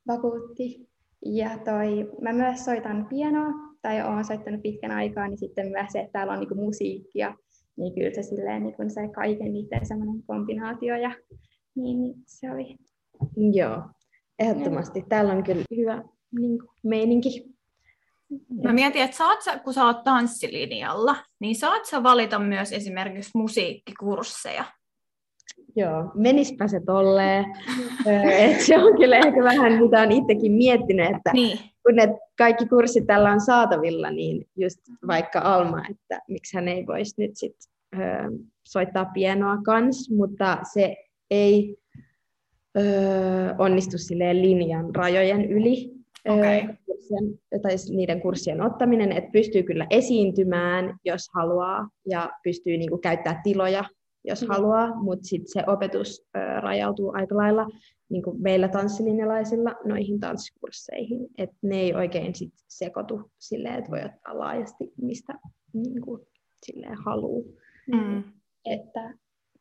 vakuutti. 0.06 0.88
Ja 1.26 1.58
toi, 1.64 2.12
mä 2.20 2.32
myös 2.32 2.64
soitan 2.64 3.06
pianoa, 3.10 3.52
tai 3.82 4.02
olen 4.02 4.24
soittanut 4.24 4.62
pitkän 4.62 4.90
aikaa, 4.90 5.28
niin 5.28 5.38
sitten 5.38 5.68
myös 5.68 5.86
se, 5.92 6.00
että 6.00 6.12
täällä 6.12 6.32
on 6.32 6.40
niin 6.40 6.48
kuin 6.48 6.60
musiikkia, 6.60 7.34
niin 7.76 7.94
kyllä 7.94 8.10
se, 8.14 8.22
silleen, 8.22 8.62
niin 8.62 8.74
kuin 8.74 8.90
se 8.90 9.08
kaiken 9.08 9.52
niiden 9.52 9.86
semmoinen 9.86 10.22
kombinaatio, 10.26 10.96
ja 10.96 11.14
niin, 11.74 12.02
niin 12.02 12.14
se 12.26 12.52
oli. 12.52 12.76
Joo, 13.52 13.82
ehdottomasti. 14.38 15.04
Täällä 15.08 15.32
on 15.32 15.44
kyllä 15.44 15.62
hyvä 15.76 16.02
niin 16.38 16.58
kuin, 16.58 16.70
meininki. 16.82 17.55
Mä 18.64 18.72
mietin, 18.72 19.02
että 19.02 19.16
saat 19.16 19.42
sä, 19.42 19.58
kun 19.58 19.74
sä 19.74 19.84
oot 19.84 20.04
tanssilinjalla, 20.04 21.16
niin 21.40 21.56
saat 21.56 21.84
sä 21.84 22.02
valita 22.02 22.38
myös 22.38 22.72
esimerkiksi 22.72 23.30
musiikkikursseja? 23.34 24.64
Joo, 25.76 26.10
menispä 26.14 26.68
se 26.68 26.80
tolleen. 26.86 27.44
Et 28.38 28.60
se 28.60 28.78
on 28.78 28.96
kyllä 28.96 29.16
ehkä 29.16 29.44
vähän, 29.44 29.72
mitä 29.72 30.02
on 30.02 30.12
itsekin 30.12 30.52
miettinyt, 30.52 31.06
että 31.16 31.30
niin. 31.32 31.58
kun 31.58 31.94
ne 31.96 32.18
kaikki 32.38 32.66
kurssit 32.66 33.06
tällä 33.06 33.30
on 33.30 33.40
saatavilla, 33.40 34.10
niin 34.10 34.48
just 34.56 34.78
vaikka 35.06 35.40
Alma, 35.40 35.82
että 35.90 36.20
miksi 36.28 36.56
hän 36.56 36.68
ei 36.68 36.86
voisi 36.86 37.14
nyt 37.18 37.30
sit, 37.34 37.56
ö, 37.94 37.98
soittaa 38.68 39.04
pienoa 39.04 39.58
kans, 39.64 40.10
mutta 40.10 40.58
se 40.72 40.96
ei 41.30 41.76
ö, 42.78 42.82
onnistu 43.58 43.98
silleen 43.98 44.42
linjan 44.42 44.94
rajojen 44.94 45.50
yli. 45.50 45.95
Okay. 46.28 46.76
Kurssien, 46.86 47.38
tai 47.62 47.76
niiden 47.96 48.20
kurssien 48.20 48.60
ottaminen, 48.60 49.12
että 49.12 49.30
pystyy 49.32 49.62
kyllä 49.62 49.86
esiintymään, 49.90 50.96
jos 51.04 51.28
haluaa, 51.34 51.88
ja 52.08 52.30
pystyy 52.42 52.76
niinku 52.76 52.98
käyttämään 52.98 53.42
tiloja 53.42 53.84
jos 54.26 54.42
mm. 54.42 54.48
haluaa, 54.48 54.94
mutta 54.94 55.24
sitten 55.24 55.52
se 55.52 55.64
opetus 55.66 56.26
ö, 56.36 56.60
rajautuu 56.60 57.12
aika 57.14 57.36
lailla 57.36 57.66
niin 58.08 58.22
kuin 58.22 58.42
meillä 58.42 58.68
tanssilinjalaisilla 58.68 59.74
noihin 59.84 60.20
tanssikursseihin, 60.20 61.28
että 61.38 61.56
ne 61.62 61.80
ei 61.80 61.94
oikein 61.94 62.34
sit 62.34 62.52
sekoitu 62.68 63.30
silleen, 63.38 63.74
että 63.74 63.90
voi 63.90 64.04
ottaa 64.04 64.38
laajasti 64.38 64.92
mistä 65.02 65.34
niin 65.72 66.00
kuin, 66.00 66.26
silleen 66.66 66.98
haluaa. 67.04 67.42
Mm. 67.92 68.24
Että 68.64 69.14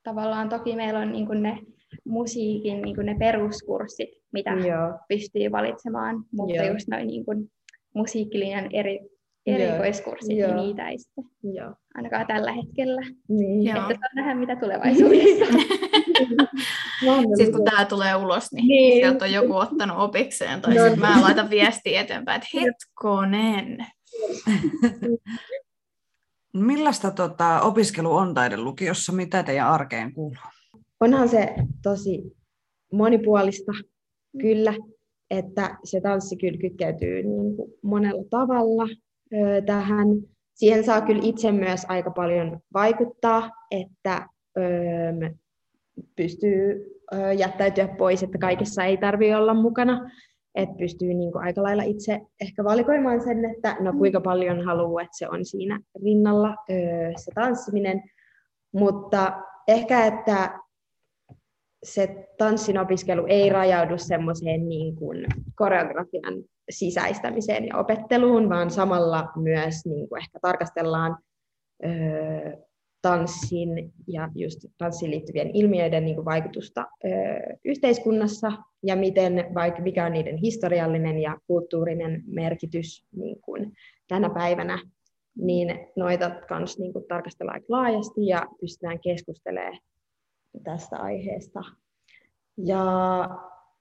tavallaan 0.03 0.50
toki 0.50 0.75
meillä 0.75 1.00
on 1.00 1.12
niin 1.12 1.25
kuin 1.25 1.43
ne 1.43 1.60
musiikin 2.06 2.82
niin 2.82 2.96
kuin 2.96 3.06
ne 3.06 3.15
peruskurssit, 3.20 4.10
mitä 4.34 4.51
Joo. 4.51 5.00
pystyy 5.10 5.51
valitsemaan, 5.51 6.24
mutta 6.32 6.56
Joo. 6.56 6.74
just 6.74 6.88
noin 6.88 7.08
niin 7.08 7.25
kuin 7.25 7.51
musiikkilinjan 7.94 8.70
eri 8.74 9.00
erikoiskurssit, 9.46 10.38
Joo. 10.38 10.56
niin 10.56 10.68
niitä 10.68 10.89
ei 10.89 10.98
sitten 10.98 11.24
Joo. 11.54 11.74
ainakaan 11.96 12.27
tällä 12.27 12.51
hetkellä. 12.51 13.01
Niin. 13.30 13.68
Että 13.68 13.82
saa 13.82 14.15
nähdä, 14.15 14.36
mitä 14.36 14.56
tulevaisuudessa. 14.56 15.46
sitten 17.38 17.51
kun 17.51 17.65
tämä 17.65 17.86
tulee 17.86 18.15
ulos, 18.15 18.51
niin, 18.51 18.68
niin. 18.68 18.94
sieltä 18.94 19.25
on 19.25 19.32
joku 19.32 19.56
ottanut 19.56 19.98
opikseen, 19.98 20.62
tai 20.62 20.75
no, 20.75 20.84
sitten 20.84 21.00
mä 21.00 21.22
laitan 21.22 21.50
viestiä 21.50 22.01
eteenpäin, 22.01 22.42
että 22.42 22.58
hetkonen. 22.60 23.77
Millaista 26.54 27.12
tota, 27.12 27.62
opiskelu 27.62 28.15
on 28.15 28.34
taidelukiossa? 28.34 29.12
Mitä 29.12 29.44
teidän 29.44 29.68
arkeen 29.68 30.13
kuuluu? 30.13 30.36
Onhan 31.00 31.30
se 31.30 31.56
tosi 31.84 32.36
monipuolista, 32.94 33.72
kyllä, 34.42 34.74
että 35.30 35.78
se 35.84 36.02
tanssi 36.02 36.38
kyllä 36.38 36.58
kytkeytyy 36.58 37.24
niin 37.24 37.56
kuin 37.56 37.74
monella 37.82 38.24
tavalla 38.30 38.88
tähän. 39.66 40.08
Siihen 40.54 40.84
saa 40.84 41.02
kyllä 41.02 41.22
itse 41.24 41.52
myös 41.52 41.86
aika 41.88 42.12
paljon 42.12 42.60
vaikuttaa, 42.74 43.52
että 43.72 44.28
pystyy 46.16 46.92
jättäytyä 47.38 47.88
pois, 47.88 48.24
että 48.24 48.38
kaikessa 48.38 48.84
ei 48.84 48.98
tarvitse 48.98 49.36
olla 49.36 49.54
mukana. 49.54 50.12
Että 50.56 50.75
pystyy 50.78 51.14
niin 51.14 51.32
kuin 51.32 51.44
aika 51.44 51.64
lailla 51.64 51.84
itse 51.84 52.22
ehkä 52.42 52.64
valikoimaan 52.64 53.22
sen, 53.22 53.46
että 53.46 53.78
no 53.80 53.94
kuinka 53.94 54.22
paljon 54.22 54.66
haluaa, 54.66 55.02
että 55.02 55.18
se 55.18 55.30
on 55.30 55.46
siinä 55.46 55.80
rinnalla 56.04 56.56
se 57.16 57.32
tanssiminen. 57.36 58.04
Mutta 58.72 59.34
ehkä, 59.68 60.06
että 60.06 60.60
se 61.86 62.27
tanssin 62.38 62.77
opiskelu 62.77 63.25
ei 63.27 63.50
rajaudu 63.50 63.98
semmoiseen 63.98 64.70
niin 64.70 64.96
kuin 64.96 65.25
koreografian 65.56 66.44
sisäistämiseen 66.70 67.68
ja 67.68 67.77
opetteluun, 67.77 68.50
vaan 68.50 68.72
samalla 68.72 69.27
myös 69.36 69.86
niin 69.86 70.10
kuin 70.10 70.22
ehkä 70.22 70.39
tarkastellaan 70.42 71.18
ö, 71.86 71.88
tanssin 73.01 73.94
ja 74.08 74.30
just 74.36 74.60
tanssiin 74.77 75.12
liittyvien 75.12 75.51
ilmiöiden 75.54 76.06
niin 76.06 76.15
kuin 76.15 76.25
vaikutusta 76.25 76.88
ö, 77.06 77.08
yhteiskunnassa 77.65 78.51
ja 78.84 78.96
miten, 78.96 79.46
vaikka 79.54 79.82
mikä 79.82 80.06
on 80.06 80.12
niiden 80.12 80.38
historiallinen 80.38 81.20
ja 81.20 81.38
kulttuurinen 81.48 82.24
merkitys 82.27 83.06
niin 83.15 83.42
kuin 83.42 83.74
tänä 84.08 84.30
päivänä, 84.30 84.80
niin 85.38 85.80
noita 85.96 86.32
kans 86.48 86.80
niin 86.80 86.94
kuin 86.94 87.06
tarkastellaan 87.08 87.62
laajasti 87.70 88.27
ja 88.27 88.48
pystytään 88.62 89.00
keskustelemaan 89.00 89.80
tästä 90.64 90.98
aiheesta. 90.98 91.62
Ja 92.58 92.86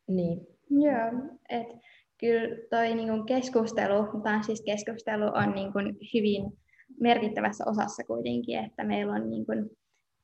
niin. 0.09 0.47
Joo, 0.71 1.37
että 1.49 1.75
kyllä 2.21 2.57
toi 2.71 2.95
niin 2.95 3.09
kuin 3.09 3.26
keskustelu, 3.26 4.07
siis 4.47 4.62
keskustelu 4.62 5.25
on 5.25 5.54
niin 5.54 5.73
kuin 5.73 5.97
hyvin 6.14 6.52
merkittävässä 7.00 7.64
osassa 7.66 8.04
kuitenkin, 8.04 8.59
että 8.59 8.85
meillä 8.85 9.12
on 9.12 9.31
niin 9.31 9.47
kuin 9.47 9.71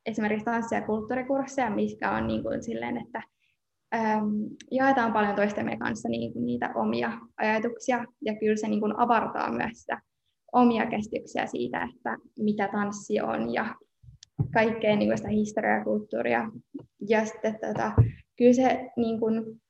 esimerkiksi 0.07 0.45
tanssi- 0.45 0.75
ja 0.75 0.87
kulttuurikursseja, 0.87 1.71
mikä 1.71 2.13
on 2.13 2.27
niin 2.27 2.43
kuin 2.43 2.63
silleen, 2.63 2.97
että 2.97 3.23
äm, 3.95 4.31
jaetaan 4.71 5.13
paljon 5.13 5.37
toistemme 5.37 5.77
kanssa 5.77 6.09
niin 6.09 6.33
kuin 6.33 6.47
niitä 6.47 6.73
omia 6.75 7.13
ajatuksia, 7.37 8.05
ja 8.25 8.37
kyllä 8.37 8.57
se 8.57 8.69
niin 8.69 8.81
kuin 8.81 8.99
avartaa 8.99 9.53
myös 9.53 9.81
sitä 9.81 10.01
omia 10.53 10.87
käsityksiä 10.87 11.47
siitä, 11.47 11.89
että 11.95 12.17
mitä 12.39 12.69
tanssi 12.73 13.21
on, 13.21 13.55
ja 13.55 13.75
kaikkea 14.53 14.97
niin 14.97 15.09
kuin 15.09 15.19
sitä 15.19 15.29
historiaa 15.29 15.79
ja 15.79 15.85
kulttuuria. 15.85 16.51
Ja 17.09 17.25
sitten 17.25 17.59
tota, 17.67 17.93
kyllä 18.39 18.53
se 18.53 18.91
niin 18.97 19.21
kuin, 19.21 19.61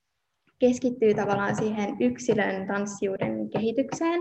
keskittyy 0.58 1.14
tavallaan 1.14 1.56
siihen 1.56 1.96
yksilön 2.00 2.66
tanssijuuden 2.66 3.50
kehitykseen, 3.50 4.20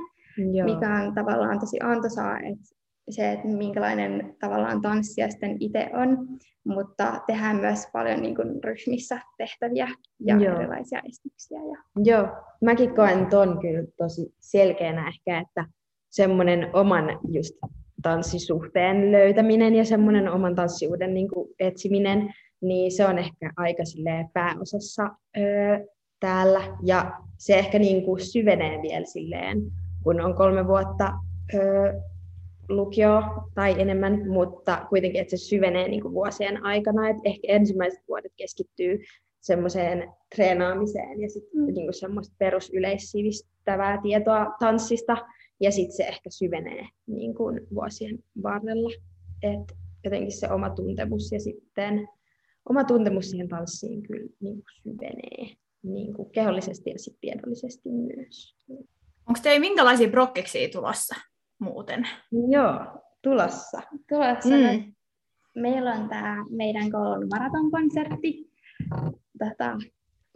Joo. 0.54 0.76
mikä 0.76 0.94
on 0.96 1.16
tavallaan 1.16 1.60
tosi 1.60 1.78
antoisaa, 1.84 2.40
että 2.40 2.76
se, 3.10 3.32
että 3.32 3.48
minkälainen 3.48 4.36
tavallaan 4.40 4.82
tanssija 4.82 5.32
sitten 5.32 5.58
itse 5.60 5.90
on, 5.94 6.28
mutta 6.64 7.22
tehdään 7.28 7.56
myös 7.56 7.88
paljon 7.94 8.22
niin 8.22 8.36
kuin 8.36 8.64
ryhmissä 8.64 9.20
tehtäviä 9.38 9.88
ja 10.20 10.38
Joo. 10.38 10.56
erilaisia 10.56 11.02
esityksiä. 11.10 11.60
Ja... 11.60 12.04
Joo, 12.04 12.28
mäkin 12.62 12.96
koen 12.96 13.26
ton 13.26 13.60
kyllä 13.62 13.84
tosi 13.98 14.34
selkeänä 14.40 15.08
ehkä, 15.08 15.40
että 15.40 15.66
semmoinen 16.10 16.70
oman 16.74 17.20
just 17.32 17.56
tanssisuhteen 18.02 19.12
löytäminen 19.12 19.76
ja 19.76 19.86
semmoinen 19.86 20.32
oman 20.32 20.56
tanssijuuden 20.56 21.14
niin 21.14 21.30
kuin 21.30 21.50
etsiminen, 21.60 22.34
niin 22.62 22.92
se 22.92 23.06
on 23.06 23.20
ehkä 23.20 23.52
aika 23.58 23.84
pääosassa 24.34 25.10
öö, 25.38 25.80
täällä. 26.20 26.78
Ja 26.84 27.12
se 27.38 27.60
ehkä 27.60 27.80
niin 27.80 28.06
kuin 28.06 28.22
syvenee 28.22 28.82
vielä 28.82 29.06
silleen, 29.06 29.62
kun 30.04 30.22
on 30.22 30.36
kolme 30.36 30.68
vuotta 30.68 31.14
öö, 31.54 31.94
lukio 32.70 33.22
tai 33.56 33.82
enemmän, 33.82 34.30
mutta 34.30 34.86
kuitenkin, 34.90 35.22
että 35.22 35.38
se 35.38 35.38
syvenee 35.38 35.88
niin 35.88 36.02
kuin 36.02 36.14
vuosien 36.14 36.64
aikana. 36.66 37.10
Että 37.10 37.22
ehkä 37.26 37.48
ensimmäiset 37.48 38.00
vuodet 38.08 38.32
keskittyy 38.38 39.00
semmoiseen 39.42 40.10
treenaamiseen 40.36 41.22
ja 41.22 41.30
sitten 41.30 41.60
mm. 41.60 41.74
niin 41.74 41.94
semmoista 41.94 42.36
perusyleissivistävää 42.40 44.00
tietoa 44.02 44.56
tanssista, 44.60 45.18
ja 45.60 45.72
sitten 45.72 45.98
se 45.98 46.04
ehkä 46.04 46.30
syvenee 46.30 46.88
niin 47.08 47.36
kuin 47.36 47.68
vuosien 47.76 48.20
varrella. 48.44 48.90
Et 49.44 49.78
jotenkin 50.04 50.32
se 50.32 50.52
oma 50.52 50.70
tuntemus 50.70 51.32
ja 51.32 51.40
sitten 51.40 52.08
oma 52.70 52.84
tuntemus 52.84 53.30
siihen 53.30 53.48
tanssiin 53.48 54.04
kyllä 54.04 54.30
niin 54.40 54.56
kuin 54.56 54.66
syvenee 54.84 55.56
niin 55.84 56.14
kuin 56.14 56.32
kehollisesti 56.32 56.90
ja 56.90 57.00
sitten 57.00 57.22
tiedollisesti 57.22 57.90
myös. 57.90 58.56
Onko 59.28 59.40
teillä 59.44 59.60
minkälaisia 59.60 60.10
prokkiksia 60.10 60.70
tulossa 60.70 61.16
muuten? 61.60 62.08
Joo, 62.52 62.80
tulossa. 63.22 63.82
Tulossa. 64.10 64.50
Mm. 64.50 64.94
Meillä 65.56 65.94
on 65.94 66.10
tämä 66.10 66.46
meidän 66.50 66.92
koulun 66.92 67.28
maratonkonsertti. 67.30 68.50
Tota, 69.40 69.78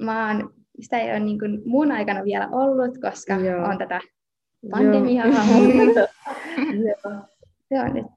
mä 0.01 0.27
oon, 0.27 0.53
sitä 0.79 0.99
ei 0.99 1.11
ole 1.11 1.19
niin 1.19 1.39
kuin 1.39 1.61
mun 1.65 1.91
aikana 1.91 2.23
vielä 2.23 2.49
ollut, 2.51 2.97
koska 3.01 3.33
Joo. 3.33 3.65
on 3.65 3.77
tätä 3.77 4.01
pandemiaa. 4.71 5.31
Se 7.69 7.79
on 7.79 7.93
nyt 7.93 8.07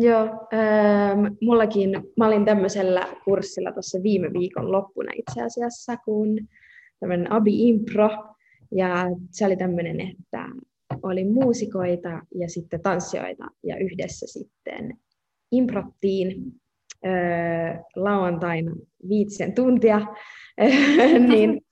Joo, 0.00 0.22
ähm, 0.22 1.34
mullakin, 1.42 1.90
mä 2.16 2.26
olin 2.26 2.44
tämmöisellä 2.44 3.08
kurssilla 3.24 3.72
tuossa 3.72 4.02
viime 4.02 4.32
viikon 4.32 4.72
loppuna 4.72 5.12
itse 5.14 5.42
asiassa, 5.42 5.96
kun 5.96 6.38
tämmöinen 7.00 7.32
Abi 7.32 7.68
Impro, 7.68 8.10
ja 8.74 9.06
se 9.30 9.46
oli 9.46 9.56
tämmöinen, 9.56 10.00
että 10.00 10.48
oli 11.02 11.24
muusikoita 11.24 12.22
ja 12.34 12.48
sitten 12.48 12.80
tanssijoita, 12.80 13.44
ja 13.62 13.76
yhdessä 13.76 14.26
sitten 14.26 14.98
improttiin 15.52 16.52
äh, 17.06 17.78
lauantaina 17.96 18.72
viitisen 19.08 19.54
tuntia, 19.54 20.00
niin 21.28 21.65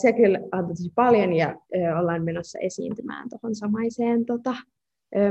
se 0.00 0.12
kyllä 0.12 0.38
antoi 0.52 0.68
tosi 0.76 0.92
paljon, 0.94 1.32
ja 1.32 1.48
äh, 1.48 2.00
ollaan 2.00 2.24
menossa 2.24 2.58
esiintymään 2.58 3.28
tuohon 3.28 3.54
samaiseen 3.54 4.26
tota, 4.26 4.54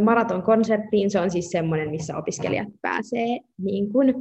maratonkonserttiin. 0.03 1.11
Se 1.11 1.19
on 1.19 1.31
siis 1.31 1.49
semmoinen, 1.49 1.89
missä 1.89 2.17
opiskelijat 2.17 2.67
pääsee 2.81 3.39
niin 3.57 3.91
kuin, 3.91 4.13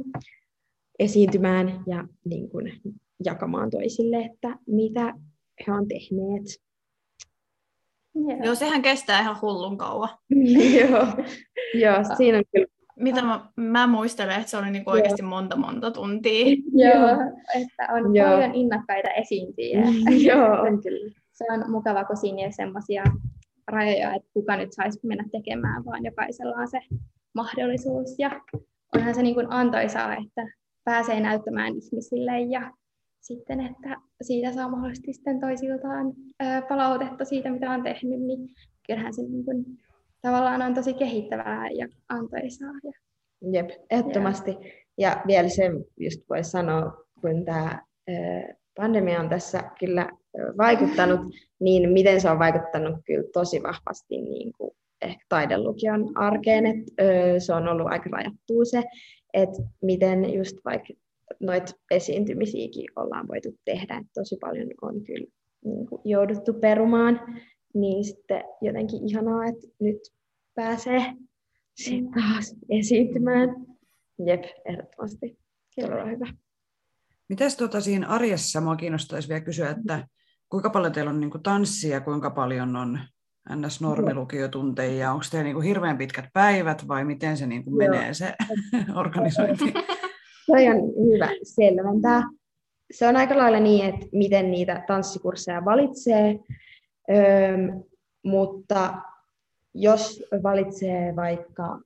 esiintymään 0.99 1.83
ja 1.87 2.07
niin 2.25 2.49
kuin, 2.49 2.73
jakamaan 3.25 3.69
toisille, 3.69 4.17
että 4.17 4.57
mitä 4.67 5.13
he 5.67 5.71
on 5.73 5.87
tehneet. 5.87 6.43
Joo, 8.15 8.45
Joo 8.45 8.55
sehän 8.55 8.81
kestää 8.81 9.21
ihan 9.21 9.41
hullun 9.41 9.77
kauan. 9.77 10.09
Joo, 10.79 11.07
Joo 11.73 12.15
siinä 12.17 12.37
on 12.37 12.43
kyllä 12.51 12.67
mitä 12.99 13.21
mä, 13.21 13.45
mä 13.55 13.87
muistelen, 13.87 14.35
että 14.35 14.49
se 14.49 14.57
oli 14.57 14.71
niinku 14.71 14.91
oikeasti 14.91 15.21
monta 15.21 15.55
monta 15.55 15.91
tuntia. 15.91 16.45
Joo, 16.85 17.09
että 17.55 17.87
on 17.93 18.15
Joo. 18.15 18.29
paljon 18.29 18.55
innokkaita 18.55 19.09
esiintyjiä. 19.09 19.79
Joo, 20.29 20.57
Se 21.31 21.45
on 21.49 21.71
mukava, 21.71 22.03
kun 22.03 22.17
siinä 22.17 22.45
on 22.45 22.53
semmoisia 22.53 23.03
rajoja, 23.67 24.15
että 24.15 24.29
kuka 24.33 24.57
nyt 24.57 24.73
saisi 24.73 24.99
mennä 25.03 25.25
tekemään, 25.31 25.85
vaan 25.85 26.05
jokaisella 26.05 26.55
on 26.55 26.67
se 26.67 26.79
mahdollisuus. 27.35 28.15
Ja 28.19 28.41
onhan 28.95 29.15
se 29.15 29.21
niin 29.21 29.35
kuin 29.35 29.47
antoisaa, 29.49 30.15
että 30.15 30.53
pääsee 30.83 31.19
näyttämään 31.19 31.73
ihmisille 31.75 32.39
ja 32.41 32.71
sitten, 33.21 33.61
että 33.61 34.01
siitä 34.21 34.53
saa 34.53 34.69
mahdollisesti 34.69 35.13
sitten 35.13 35.39
toisiltaan 35.39 36.13
palautetta 36.69 37.25
siitä, 37.25 37.49
mitä 37.49 37.71
on 37.71 37.83
tehnyt, 37.83 38.21
niin 38.21 38.49
kyllähän 38.87 39.13
se 39.13 39.21
niin 39.21 39.45
kuin, 39.45 39.65
tavallaan 40.21 40.61
on 40.61 40.73
tosi 40.73 40.93
kehittävää 40.93 41.69
ja 41.69 41.87
antoisaa. 42.09 42.73
Ja, 42.83 42.91
Jep, 43.51 43.69
ehdottomasti. 43.89 44.51
Ja, 44.97 45.09
ja 45.09 45.23
vielä 45.27 45.49
se 45.49 45.63
just 45.97 46.21
voisi 46.29 46.51
sanoa, 46.51 47.05
kun 47.21 47.45
tämä 47.45 47.81
pandemia 48.75 49.19
on 49.19 49.29
tässä 49.29 49.63
kyllä 49.79 50.09
vaikuttanut, 50.57 51.19
niin 51.59 51.89
miten 51.89 52.21
se 52.21 52.29
on 52.29 52.39
vaikuttanut 52.39 52.95
kyllä 53.05 53.23
tosi 53.33 53.63
vahvasti 53.63 54.21
niin 54.21 54.51
kuin 54.57 54.71
ehkä 55.01 55.25
taidelukion 55.29 56.17
arkeen, 56.17 56.65
että 56.65 56.93
se 57.39 57.53
on 57.53 57.67
ollut 57.67 57.87
aika 57.87 58.09
rajattua 58.09 58.65
se, 58.65 58.83
että 59.33 59.63
miten 59.81 60.33
just 60.33 60.57
vaikka 60.65 60.93
noita 61.39 61.73
esiintymisiäkin 61.91 62.85
ollaan 62.95 63.27
voitu 63.27 63.49
tehdä, 63.65 63.97
että 63.97 64.11
tosi 64.13 64.37
paljon 64.41 64.67
on 64.81 65.03
kyllä 65.03 65.27
niin 65.65 65.87
kuin 65.87 66.01
jouduttu 66.05 66.53
perumaan, 66.53 67.19
niin 67.73 68.03
sitten 68.03 68.43
jotenkin 68.61 69.09
ihanaa, 69.09 69.45
että 69.45 69.67
nyt 69.79 69.97
pääsee 70.55 71.13
sitten 71.75 72.11
taas 72.11 72.55
esiintymään. 72.69 73.49
Jep, 74.25 74.43
ehdottomasti. 74.65 75.37
Todella 75.81 76.05
hyvä. 76.05 76.25
Mites 77.29 77.57
tuota 77.57 77.81
siinä 77.81 78.07
arjessa, 78.07 78.61
mua 78.61 78.75
kiinnostaisi 78.75 79.29
vielä 79.29 79.41
kysyä, 79.41 79.69
että 79.69 80.07
kuinka 80.49 80.69
paljon 80.69 80.93
teillä 80.93 81.11
on 81.11 81.19
niin 81.19 81.31
kuin 81.31 81.43
tanssia, 81.43 82.01
kuinka 82.01 82.29
paljon 82.29 82.75
on 82.75 82.99
ns. 83.55 83.81
normilukiotunteja, 83.81 85.11
onko 85.11 85.25
teillä 85.31 85.43
niin 85.43 85.55
kuin 85.55 85.67
hirveän 85.67 85.97
pitkät 85.97 86.25
päivät 86.33 86.87
vai 86.87 87.05
miten 87.05 87.37
se 87.37 87.47
niin 87.47 87.63
kuin 87.63 87.77
menee 87.77 88.13
se 88.13 88.33
organisointi? 89.01 89.73
Se 90.45 90.71
on 90.71 90.77
hyvä 91.13 91.29
selventää. 91.43 92.23
Se 92.91 93.07
on 93.07 93.15
aika 93.15 93.37
lailla 93.37 93.59
niin, 93.59 93.85
että 93.85 94.05
miten 94.11 94.51
niitä 94.51 94.83
tanssikursseja 94.87 95.65
valitsee, 95.65 96.39
öö, 97.09 97.57
mutta 98.23 98.93
jos 99.73 100.23
valitsee 100.43 101.15
vaikka 101.15 101.79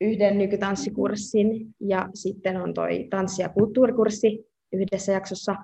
yhden 0.00 0.38
nykytanssikurssin 0.38 1.74
ja 1.80 2.08
sitten 2.14 2.56
on 2.56 2.74
toi 2.74 3.06
tanssi- 3.10 3.42
ja 3.42 3.48
kulttuurikurssi 3.48 4.46
yhdessä 4.72 5.12
jaksossa, 5.12 5.56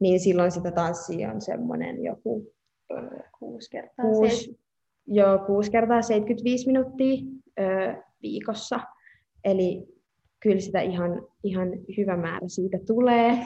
niin 0.00 0.20
silloin 0.20 0.52
sitä 0.52 0.70
tanssia 0.70 1.32
on 1.32 1.40
semmoinen 1.40 2.04
joku 2.04 2.52
kuusi 3.38 3.70
kertaa, 3.70 4.04
kuusi, 4.04 4.58
joo, 5.06 5.38
kuusi 5.38 5.70
kertaa 5.70 6.02
75 6.02 6.66
minuuttia 6.66 7.22
ö, 7.60 8.02
viikossa. 8.22 8.80
Eli 9.44 9.86
kyllä 10.40 10.60
sitä 10.60 10.80
ihan, 10.80 11.26
ihan 11.42 11.68
hyvä 11.96 12.16
määrä 12.16 12.48
siitä 12.48 12.78
tulee. 12.86 13.38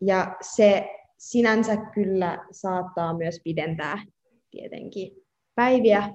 Ja 0.00 0.36
se 0.40 0.88
sinänsä 1.20 1.76
kyllä 1.76 2.46
saattaa 2.50 3.18
myös 3.18 3.40
pidentää 3.44 4.04
tietenkin 4.50 5.12
päiviä, 5.54 6.14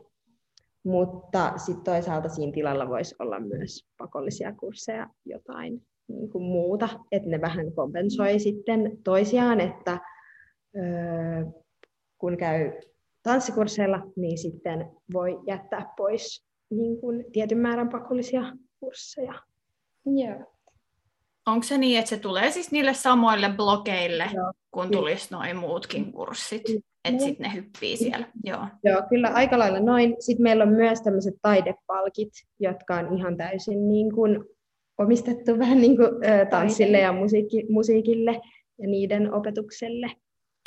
mutta 0.84 1.54
sitten 1.58 1.84
toisaalta 1.84 2.30
siinä 2.30 2.52
tilalla 2.52 2.90
voisi 2.90 3.16
olla 3.20 3.40
myös 3.40 3.86
pakollisia 3.98 4.54
kursseja 4.54 5.10
jotain 5.26 5.82
niin 6.08 6.30
kuin 6.30 6.44
muuta, 6.44 6.90
että 7.12 7.30
ne 7.30 7.42
vähän 7.42 7.72
kompensoi 7.72 8.40
sitten 8.40 8.98
toisiaan, 9.04 9.62
että 9.62 10.00
öö, 10.76 11.46
kun 12.18 12.38
käy 12.38 12.72
tanssikursseilla, 13.24 14.02
niin 14.16 14.38
sitten 14.38 14.92
voi 15.14 15.40
jättää 15.48 15.94
pois 15.98 16.46
niin 16.70 17.00
kuin 17.02 17.26
tietyn 17.32 17.58
määrän 17.58 17.90
pakollisia 17.90 18.44
kursseja. 18.80 19.34
Joo. 20.06 20.55
Onko 21.46 21.64
se 21.64 21.78
niin, 21.78 22.00
että 22.00 22.10
se 22.10 22.18
tulee 22.18 22.52
siis 22.52 22.72
niille 22.72 22.94
samoille 22.94 23.50
blogeille, 23.58 24.30
Joo. 24.34 24.54
kun 24.72 24.92
tulisi 24.92 25.28
noin 25.32 25.58
muutkin 25.58 26.12
kurssit? 26.12 26.64
Että 27.06 27.24
sitten 27.24 27.48
ne 27.48 27.54
hyppii 27.56 27.98
siellä. 27.98 28.28
Joo. 28.44 28.68
Joo, 28.84 29.02
kyllä 29.10 29.30
aika 29.30 29.60
lailla 29.60 29.80
noin. 29.80 30.16
Sitten 30.20 30.44
meillä 30.44 30.64
on 30.64 30.74
myös 30.74 31.02
tämmöiset 31.02 31.34
taidepalkit, 31.42 32.34
jotka 32.60 32.96
on 32.96 33.18
ihan 33.18 33.38
täysin 33.38 33.88
niin 33.88 34.14
kuin 34.14 34.44
omistettu 34.98 35.58
vähän 35.60 35.82
niin 35.82 35.98
kuin, 35.98 36.10
ä, 36.26 36.46
tanssille 36.46 37.00
ja 37.00 37.14
musiikki, 37.14 37.66
musiikille 37.70 38.42
ja 38.82 38.88
niiden 38.88 39.34
opetukselle. 39.34 40.12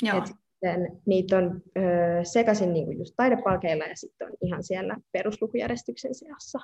Joo. 0.03 0.17
Et 0.17 0.25
sitten 0.27 0.99
niitä 1.05 1.37
on 1.37 1.61
ö, 1.77 1.81
sekaisin 2.23 2.73
niin 2.73 2.85
kuin 2.85 2.97
just 2.97 3.13
taidepalkeilla 3.17 3.83
ja 3.83 3.95
sitten 3.95 4.27
on 4.27 4.33
ihan 4.41 4.63
siellä 4.63 4.97
peruslukujärjestyksen 5.11 6.15
seassa. 6.15 6.59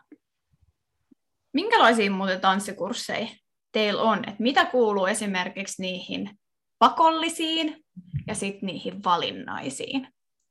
Minkälaisia 1.53 2.11
muuten 2.11 2.41
tanssikursseja 2.41 3.27
teillä 3.75 4.01
on? 4.01 4.19
Et 4.27 4.39
mitä 4.39 4.65
kuuluu 4.65 5.05
esimerkiksi 5.05 5.81
niihin 5.81 6.29
pakollisiin 6.79 7.83
ja 8.27 8.35
sitten 8.35 8.67
niihin 8.67 9.03
valinnaisiin? 9.03 10.07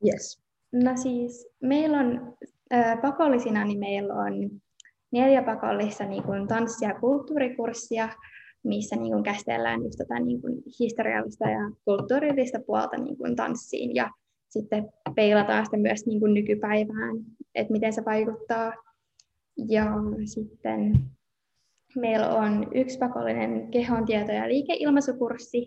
Yes. 0.06 0.42
No 0.72 0.96
siis 1.02 1.46
meillä 1.62 1.98
on 1.98 2.36
äh, 2.72 3.00
pakollisina, 3.02 3.64
niin 3.64 3.78
meillä 3.78 4.14
on 4.14 4.50
neljä 5.12 5.42
pakollista 5.42 6.04
niin 6.04 6.22
kuin 6.22 6.48
tanssi- 6.48 6.84
ja 6.84 6.94
kulttuurikurssia, 7.00 8.08
missä 8.64 8.96
niin 8.96 9.12
kuin 9.12 9.24
käsitellään 9.24 9.82
just 9.82 9.98
tätä 9.98 10.20
niin 10.20 10.40
kuin 10.40 10.62
historiallista 10.80 11.48
ja 11.48 11.70
kulttuurillista 11.84 12.58
puolta 12.66 12.96
niin 12.96 13.16
kuin 13.16 13.36
tanssiin 13.36 13.94
ja 13.94 14.10
sitten 14.48 14.92
peilataan 15.14 15.64
sitä 15.64 15.76
myös 15.76 16.06
niin 16.06 16.20
kuin 16.20 16.34
nykypäivään, 16.34 17.16
että 17.54 17.72
miten 17.72 17.92
se 17.92 18.04
vaikuttaa. 18.04 18.72
Ja 19.68 19.86
sitten 20.24 20.92
meillä 21.96 22.28
on 22.28 22.66
yksi 22.74 22.98
pakollinen 22.98 23.70
kehon 23.70 24.06
tieto- 24.06 24.32
ja 24.32 24.48
liikeilmaisukurssi, 24.48 25.66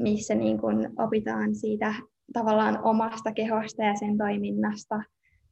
missä 0.00 0.34
niin 0.34 0.58
kuin 0.58 0.90
opitaan 0.98 1.54
siitä 1.54 1.94
tavallaan 2.32 2.78
omasta 2.84 3.32
kehosta 3.32 3.82
ja 3.82 3.94
sen 3.96 4.18
toiminnasta 4.18 5.02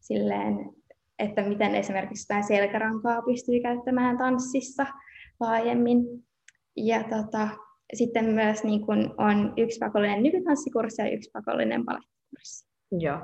silleen, 0.01 0.71
että 1.19 1.43
miten 1.43 1.75
esimerkiksi 1.75 2.29
tämä 2.29 2.43
selkärankaa 2.43 3.23
pystyy 3.23 3.61
käyttämään 3.61 4.19
tanssissa 4.19 4.87
laajemmin. 5.41 6.05
Ja 6.77 7.05
tota, 7.05 7.49
sitten 7.95 8.25
myös 8.25 8.65
niin 8.65 8.87
kun 8.87 9.15
on 9.19 9.53
yksi 9.57 9.79
pakollinen 9.79 10.23
nykytanssikurssi 10.23 11.03
ja 11.03 11.11
yksi 11.11 11.31
pakollinen 11.33 11.85
balettikurssi. 11.85 12.69
Joo. 12.99 13.19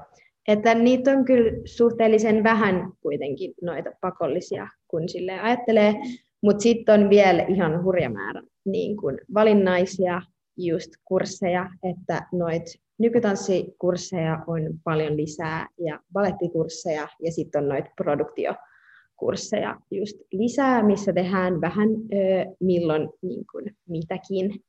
Että 0.49 0.75
niitä 0.75 1.11
on 1.11 1.25
kyllä 1.25 1.53
suhteellisen 1.65 2.45
vähän 2.45 2.93
kuitenkin 3.01 3.55
noita 3.63 3.91
pakollisia, 4.01 4.69
kun 4.89 5.09
sille 5.09 5.41
ajattelee. 5.41 5.95
Mutta 6.43 6.63
sitten 6.63 7.03
on 7.03 7.11
vielä 7.11 7.43
ihan 7.43 7.85
hurja 7.85 8.11
määrä 8.11 8.43
niin 8.65 8.97
kun 8.97 9.19
valinnaisia 9.35 10.23
just 10.57 10.91
kursseja, 11.05 11.71
että 11.83 12.27
noit 12.33 12.63
nykytanssikursseja 12.99 14.45
on 14.47 14.63
paljon 14.85 15.17
lisää 15.17 15.69
ja 15.79 16.01
balettikursseja 16.13 17.09
ja 17.23 17.33
sitten 17.33 17.63
on 17.63 17.69
noita 17.69 17.91
produktiokursseja 17.97 19.81
just 19.91 20.17
lisää, 20.33 20.83
missä 20.83 21.13
tehdään 21.13 21.61
vähän 21.61 21.89
ö, 21.89 22.55
milloin 22.61 23.09
niin 23.23 23.45
kuin, 23.53 23.77
mitäkin. 23.89 24.61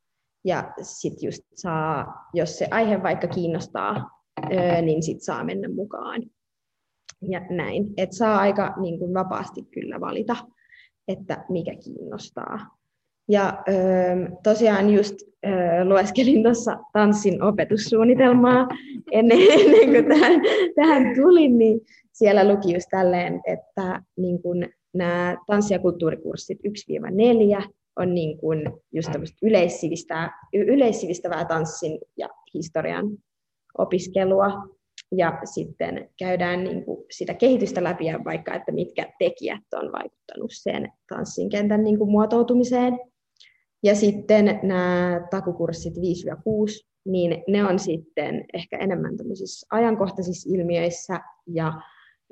Ja 0.45 0.73
sitten 0.81 1.27
just 1.27 1.41
saa, 1.55 2.13
jos 2.33 2.57
se 2.57 2.67
aihe 2.71 3.03
vaikka 3.03 3.27
kiinnostaa, 3.27 4.21
ö, 4.51 4.81
niin 4.81 5.03
sitten 5.03 5.25
saa 5.25 5.43
mennä 5.43 5.69
mukaan. 5.69 6.21
ja 7.21 7.41
näin. 7.49 7.93
Että 7.97 8.15
saa 8.15 8.39
aika 8.39 8.73
niin 8.81 8.99
kuin 8.99 9.13
vapaasti 9.13 9.61
kyllä 9.71 9.99
valita, 9.99 10.35
että 11.09 11.45
mikä 11.49 11.75
kiinnostaa. 11.75 12.59
Ja 13.29 13.63
öö, 13.69 13.75
tosiaan 14.43 14.89
just 14.89 15.15
öö, 15.45 15.85
lueskelin 15.85 16.43
tuossa 16.43 16.77
tanssin 16.93 17.43
opetussuunnitelmaa 17.43 18.67
ennen, 19.11 19.37
ennen 19.59 19.89
kuin 19.89 20.19
tähän, 20.19 20.41
tähän 20.75 21.15
tulin, 21.15 21.57
niin 21.57 21.81
siellä 22.13 22.53
luki 22.53 22.73
just 22.73 22.87
tälleen, 22.91 23.41
että 23.47 24.01
niin 24.17 24.41
kun 24.41 24.65
nämä 24.93 25.37
tanssi- 25.47 25.73
ja 25.73 25.79
kulttuurikurssit 25.79 26.59
1-4 26.67 27.69
on 27.95 28.13
niin 28.15 28.37
kuin 28.37 28.71
just 28.91 29.09
yleissivistävää, 29.41 30.31
yleissivistävää 30.53 31.45
tanssin 31.45 31.99
ja 32.17 32.29
historian 32.53 33.05
opiskelua. 33.77 34.78
Ja 35.11 35.39
sitten 35.43 36.09
käydään 36.19 36.63
niin 36.63 36.85
kuin 36.85 37.05
sitä 37.11 37.33
kehitystä 37.33 37.83
läpi 37.83 38.05
ja 38.05 38.19
vaikka, 38.25 38.53
että 38.53 38.71
mitkä 38.71 39.13
tekijät 39.19 39.63
on 39.73 39.91
vaikuttanut 39.91 40.51
sen 40.53 40.91
tanssin 41.09 41.49
kentän 41.49 41.83
niin 41.83 41.97
kuin 41.97 42.11
muotoutumiseen. 42.11 42.99
Ja 43.83 43.95
sitten 43.95 44.59
nämä 44.63 45.27
takukurssit 45.29 45.93
5-6, 45.97 45.99
niin 47.05 47.43
ne 47.47 47.65
on 47.65 47.79
sitten 47.79 48.45
ehkä 48.53 48.77
enemmän 48.77 49.13
ajankohtaisissa 49.71 50.49
ilmiöissä 50.53 51.19
ja 51.47 51.73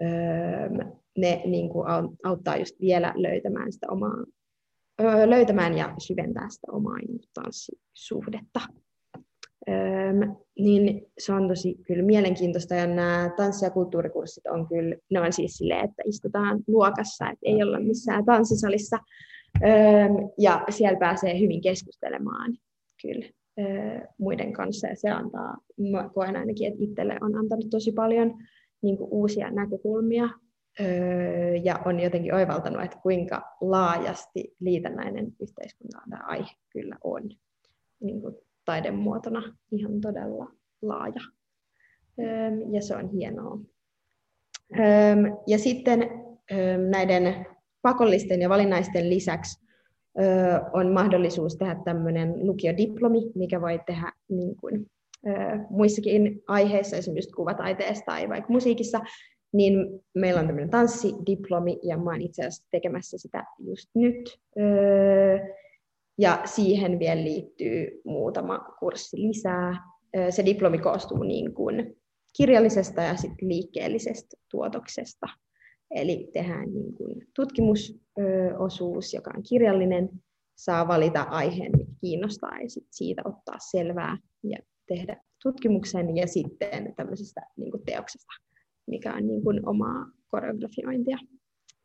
öö, 0.02 0.70
ne 1.18 1.42
niin 1.46 1.70
kuin 1.70 1.88
auttaa 2.24 2.58
just 2.58 2.76
vielä 2.82 3.14
löytämään 3.16 3.72
sitä 3.72 3.88
omaa, 3.90 4.26
öö, 5.02 5.30
löytämään 5.30 5.78
ja 5.78 5.94
syventää 5.98 6.50
sitä 6.50 6.72
omaa 6.72 6.98
tanssisuhdetta. 7.34 8.60
Öö, 9.70 10.14
niin 10.60 11.06
se 11.18 11.34
on 11.34 11.48
tosi 11.48 11.76
kyllä 11.88 12.04
mielenkiintoista 12.04 12.76
ja 12.76 12.88
nämä 12.88 13.32
tanssi- 13.38 13.66
ja 13.66 13.70
kulttuurikurssit 13.70 14.48
on 14.48 14.68
kyllä, 14.68 14.96
ne 15.10 15.22
on 15.22 15.34
siis 15.34 15.58
silleen, 15.58 15.86
että 15.86 16.04
istutaan 16.06 16.60
luokassa, 16.68 17.30
että 17.30 17.46
ei 17.46 17.64
olla 17.64 17.80
missään 17.80 18.26
tanssisalissa. 18.26 18.98
Öö, 19.64 19.70
ja 20.38 20.66
siellä 20.70 21.00
pääsee 21.00 21.40
hyvin 21.40 21.62
keskustelemaan 21.62 22.58
kyllä 23.02 23.26
öö, 23.60 24.00
muiden 24.18 24.54
kanssa 24.54 24.88
ja 24.88 24.96
se 24.96 25.10
antaa, 25.10 25.58
mä 25.92 26.10
koen 26.14 26.36
ainakin, 26.36 26.68
että 26.68 26.84
itselle 26.84 27.18
on 27.22 27.36
antanut 27.36 27.70
tosi 27.70 27.92
paljon 27.92 28.34
niin 28.82 28.98
uusia 29.00 29.52
näkökulmia. 29.52 30.30
Ja 31.64 31.80
on 31.86 32.00
jotenkin 32.00 32.34
oivaltanut, 32.34 32.84
että 32.84 32.98
kuinka 33.04 33.42
laajasti 33.62 34.56
liitännäinen 34.60 35.26
yhteiskunta 35.42 36.02
tämä 36.10 36.24
aihe 36.26 36.50
kyllä 36.70 36.98
on. 37.04 37.30
Niin 38.00 38.22
kuin 38.22 38.36
taidemuotona 38.68 39.58
ihan 39.72 40.02
todella 40.02 40.52
laaja. 40.82 41.22
Ja 42.72 42.82
se 42.82 42.96
on 42.96 43.10
hienoa. 43.10 43.60
Ja 45.48 45.58
sitten 45.58 46.00
näiden 46.90 47.46
pakollisten 47.82 48.42
ja 48.42 48.50
valinnaisten 48.50 49.10
lisäksi 49.10 49.68
on 50.74 50.92
mahdollisuus 50.94 51.56
tehdä 51.56 51.76
tämmöinen 51.86 52.48
lukiodiplomi, 52.48 53.32
mikä 53.36 53.62
voi 53.62 53.80
tehdä 53.86 54.12
niin 54.30 54.56
kuin, 54.56 54.86
muissakin 55.70 56.44
aiheissa, 56.48 56.96
esimerkiksi 56.96 57.32
kuvataiteessa 57.32 58.06
tai 58.06 58.30
vaikka 58.30 58.54
musiikissa, 58.54 59.00
niin 59.54 59.76
meillä 60.16 60.40
on 60.40 60.48
tämmöinen 60.48 60.70
tanssidiplomi, 60.70 61.80
ja 61.84 61.98
mä 61.98 62.12
oon 62.12 62.22
itse 62.22 62.42
asiassa 62.42 62.68
tekemässä 62.72 63.18
sitä 63.18 63.44
just 63.60 63.90
nyt. 63.96 64.40
Ja 66.18 66.42
siihen 66.46 67.00
vielä 67.00 67.24
liittyy 67.24 68.02
muutama 68.06 68.60
kurssi 68.80 69.18
lisää. 69.18 69.84
Se 70.30 70.46
diplomi 70.46 70.78
koostuu 70.78 71.24
niin 71.24 71.54
kuin 71.54 71.98
kirjallisesta 72.38 73.02
ja 73.02 73.16
sit 73.16 73.42
liikkeellisestä 73.42 74.38
tuotoksesta. 74.52 75.28
Eli 75.92 76.30
tehdään 76.34 76.74
niin 76.74 76.94
kuin 76.94 77.28
tutkimusosuus, 77.36 79.14
joka 79.14 79.32
on 79.38 79.44
kirjallinen, 79.50 80.10
saa 80.56 80.88
valita 80.88 81.22
aiheen, 81.22 81.72
mikä 81.78 81.92
kiinnostaa, 82.02 82.60
ja 82.62 82.70
sit 82.70 82.88
siitä 82.92 83.22
ottaa 83.26 83.56
selvää 83.72 84.18
ja 84.44 84.58
tehdä 84.88 85.22
tutkimuksen 85.44 86.18
ja 86.18 86.28
sitten 86.28 86.94
tämmöisestä 86.96 87.42
niin 87.58 87.72
kuin 87.72 87.86
teoksesta, 87.86 88.34
mikä 88.88 89.14
on 89.14 89.28
niin 89.28 89.44
kuin 89.44 89.70
omaa 89.70 90.06
koreografiointia. 90.28 91.18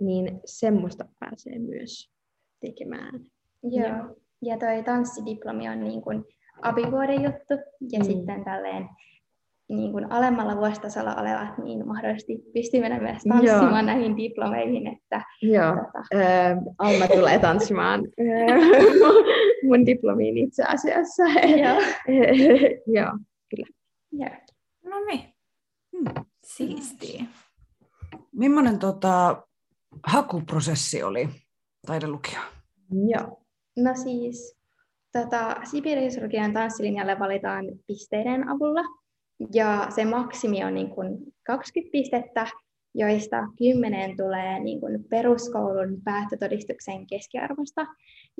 Niin 0.00 0.40
semmoista 0.44 1.04
pääsee 1.20 1.58
myös 1.58 2.10
tekemään. 2.60 3.20
Joo. 3.62 4.16
Ja 4.42 4.58
toi 4.58 4.82
tanssidiplomi 4.84 5.68
on 5.68 5.84
niin 5.84 6.02
kuin 6.02 6.24
abivuoden 6.62 7.22
juttu 7.22 7.54
ja 7.92 7.98
mm. 7.98 8.04
sitten 8.04 8.44
tälleen 8.44 8.88
niin 9.68 9.92
kuin 9.92 10.12
alemmalla 10.12 10.56
vuositasolla 10.56 11.14
olevat 11.14 11.58
niin 11.58 11.86
mahdollisesti 11.86 12.38
pystyy 12.54 12.80
mennä 12.80 13.00
myös 13.00 13.22
tanssimaan 13.28 13.72
Joo. 13.72 13.82
näihin 13.82 14.16
diplomeihin. 14.16 14.86
Että, 14.86 15.22
Joo. 15.42 15.76
Tota... 15.76 16.04
Öö, 16.14 16.56
Alma 16.78 17.08
tulee 17.08 17.38
tanssimaan 17.38 18.00
mun 19.68 19.86
diplomiin 19.86 20.38
itse 20.38 20.62
asiassa. 20.62 21.22
Joo. 21.62 21.80
Joo, 22.96 23.18
kyllä. 23.50 23.66
Joo. 24.12 24.36
No 24.84 25.04
niin. 25.04 25.34
Hmm. 25.96 26.24
Siistiä. 26.44 27.24
Millainen 28.32 28.78
tota, 28.78 29.42
hakuprosessi 30.06 31.02
oli 31.02 31.28
taidelukio? 31.86 32.38
Joo. 33.08 33.41
No 33.76 33.94
siis 33.94 34.56
tota, 35.12 35.56
Sibiriusrukian 35.64 36.52
tanssilinjalle 36.52 37.18
valitaan 37.18 37.64
pisteiden 37.86 38.48
avulla. 38.48 38.82
Ja 39.54 39.86
se 39.94 40.04
maksimi 40.04 40.64
on 40.64 40.74
niin 40.74 40.90
kuin 40.90 41.18
20 41.46 41.92
pistettä, 41.92 42.46
joista 42.94 43.36
10 43.58 44.16
tulee 44.16 44.60
niin 44.60 44.80
kuin 44.80 45.04
peruskoulun 45.04 46.02
päättötodistuksen 46.04 47.06
keskiarvosta 47.06 47.86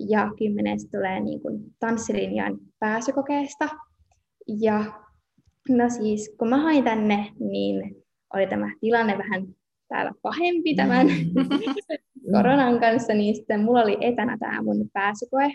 ja 0.08 0.30
10 0.38 0.78
tulee 0.90 1.20
niin 1.20 1.40
kuin 1.40 1.60
tanssilinjan 1.80 2.58
pääsykokeesta. 2.78 3.68
Ja 4.60 4.84
no 5.68 5.90
siis 5.90 6.34
kun 6.38 6.48
mä 6.48 6.62
hain 6.62 6.84
tänne, 6.84 7.32
niin 7.40 7.96
oli 8.34 8.46
tämä 8.46 8.74
tilanne 8.80 9.18
vähän 9.18 9.46
täällä 9.88 10.12
pahempi 10.22 10.74
tämän 10.74 11.06
koronan 12.32 12.80
kanssa, 12.80 13.14
niin 13.14 13.36
sitten 13.36 13.64
mulla 13.64 13.82
oli 13.82 13.96
etänä 14.00 14.36
tämä 14.40 14.62
mun 14.62 14.90
pääsykoe, 14.92 15.54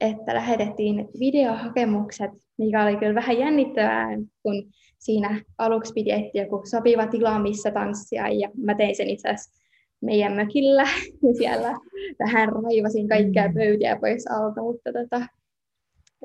että 0.00 0.34
lähetettiin 0.34 1.08
videohakemukset, 1.20 2.30
mikä 2.58 2.84
oli 2.84 2.96
kyllä 2.96 3.14
vähän 3.14 3.38
jännittävää, 3.38 4.08
kun 4.42 4.70
siinä 4.98 5.40
aluksi 5.58 5.92
piti 5.92 6.12
etsiä 6.12 6.42
joku 6.42 6.62
sopiva 6.64 7.06
tila, 7.06 7.38
missä 7.38 7.70
tanssia, 7.70 8.28
ja 8.28 8.50
mä 8.56 8.74
tein 8.74 8.96
sen 8.96 9.10
itse 9.10 9.28
asiassa 9.28 9.60
meidän 10.00 10.32
mökillä. 10.32 10.84
Siellä 11.38 11.76
vähän 12.18 12.48
raivasin 12.48 13.08
kaikkia 13.08 13.48
mm. 13.48 13.54
pöytiä 13.54 13.98
pois 14.00 14.26
alta, 14.26 14.62
mutta 14.62 14.92
tota, 14.92 15.26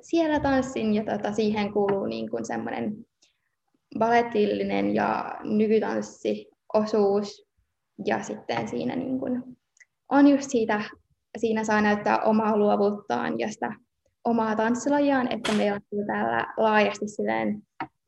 siellä 0.01 0.39
tanssin 0.39 0.93
ja 0.93 1.03
tota, 1.03 1.31
siihen 1.31 1.73
kuuluu 1.73 2.05
niin 2.05 2.29
kuin 2.29 2.45
semmoinen 2.45 3.05
baletillinen 3.99 4.95
ja 4.95 5.39
nykytanssiosuus 5.43 7.45
ja 8.05 8.23
sitten 8.23 8.67
siinä 8.67 8.95
niin 8.95 9.19
kuin 9.19 9.54
on 10.09 10.27
just 10.27 10.49
siitä, 10.49 10.81
siinä 11.37 11.63
saa 11.63 11.81
näyttää 11.81 12.19
omaa 12.19 12.57
luovuuttaan 12.57 13.39
ja 13.39 13.51
sitä 13.51 13.73
omaa 14.25 14.55
tanssilajiaan, 14.55 15.31
että 15.31 15.53
meillä 15.53 15.75
on 15.75 16.05
täällä 16.07 16.53
laajasti 16.57 17.07
silleen 17.07 17.63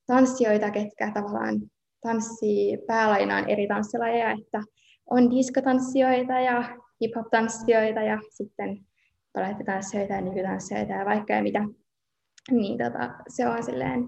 tanssijoita, 0.07 0.71
ketkä 0.71 1.12
tavallaan 1.13 1.62
tanssii 2.01 2.77
päälajinaan 2.88 3.49
eri 3.49 3.67
tanssilajeja, 3.67 4.31
että 4.31 4.62
on 5.10 5.31
diskotanssijoita 5.31 6.33
ja 6.33 6.77
hip-hop-tanssijoita 7.01 8.01
ja 8.01 8.19
sitten 8.29 8.86
palettitanssijoita 9.33 10.13
ja 10.13 10.21
nykytanssijoita 10.21 10.93
ja 10.93 11.05
vaikka 11.05 11.33
ja 11.33 11.43
mitä. 11.43 11.60
Niin 12.51 12.77
tota, 12.77 13.10
se 13.27 13.47
on 13.47 13.63
silleen, 13.63 14.03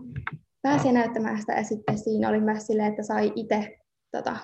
pääsi 0.62 0.92
näyttämään 0.92 1.40
sitä 1.40 1.54
ja 1.54 1.64
sitten 1.64 1.98
siinä 1.98 2.30
oli 2.30 2.40
myös 2.40 2.68
silleen, 2.68 2.90
että 2.90 3.04
sai 3.04 3.34
itse 3.36 3.78
tota, 4.12 4.38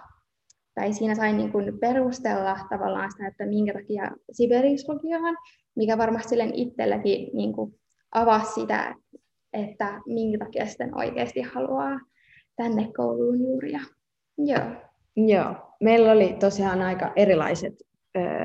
tai 0.76 0.94
siinä 0.94 1.16
sain 1.16 1.38
niin 1.38 1.52
kuin 1.52 1.80
perustella 1.80 2.58
tavallaan 2.70 3.12
sitä, 3.12 3.28
että 3.28 3.46
minkä 3.46 3.74
takia 3.74 4.12
Sibelius 4.32 4.90
lukiohan, 4.90 5.38
mikä 5.76 5.98
varmasti 5.98 6.30
silleen 6.30 6.54
itselläkin 6.54 7.30
niin 7.34 7.54
kuin 7.54 7.76
avasi 8.12 8.54
sitä, 8.54 8.96
että 9.54 10.02
minkä 10.06 10.46
takia 10.46 10.66
sitten 10.66 10.98
oikeasti 10.98 11.42
haluaa 11.42 12.00
tänne 12.56 12.92
kouluun 12.98 13.40
juuri. 13.40 13.72
Ja, 13.72 13.80
joo. 14.38 14.66
Joo, 15.18 15.56
meillä 15.84 16.12
oli 16.12 16.36
tosiaan 16.40 16.82
aika 16.82 17.12
erilaiset 17.16 17.74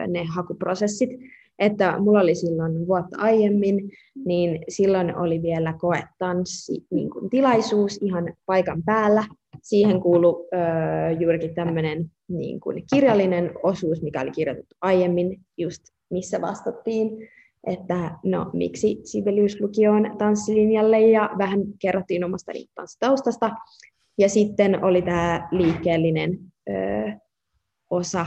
ne 0.09 0.25
hakuprosessit, 0.35 1.11
että 1.59 1.99
mulla 1.99 2.21
oli 2.21 2.35
silloin 2.35 2.87
vuotta 2.87 3.19
aiemmin, 3.19 3.91
niin 4.25 4.65
silloin 4.69 5.17
oli 5.17 5.43
vielä 5.43 5.75
koetanssi 5.79 6.87
niin 6.91 7.11
kuin 7.11 7.31
tilaisuus 7.31 7.99
ihan 8.03 8.35
paikan 8.47 8.83
päällä. 8.83 9.25
Siihen 9.63 10.01
kuului 10.01 10.49
ö, 10.55 11.11
juurikin 11.21 11.55
tämmöinen 11.55 12.11
niin 12.31 12.61
kuin 12.61 12.85
kirjallinen 12.95 13.53
osuus, 13.63 14.03
mikä 14.03 14.21
oli 14.21 14.31
kirjoitettu 14.31 14.75
aiemmin, 14.81 15.41
just 15.59 15.83
missä 16.11 16.41
vastattiin, 16.41 17.29
että 17.67 18.19
no 18.25 18.51
miksi 18.53 19.01
Sibelius 19.05 19.61
lukioon 19.61 20.15
tanssilinjalle 20.19 21.01
ja 21.01 21.31
vähän 21.39 21.61
kerrottiin 21.79 22.25
omasta 22.25 22.53
tanssitaustasta. 22.75 23.51
Ja 24.19 24.29
sitten 24.29 24.85
oli 24.85 25.03
tämä 25.03 25.49
liikkeellinen 25.51 26.39
ö, 26.69 26.73
osa, 27.91 28.27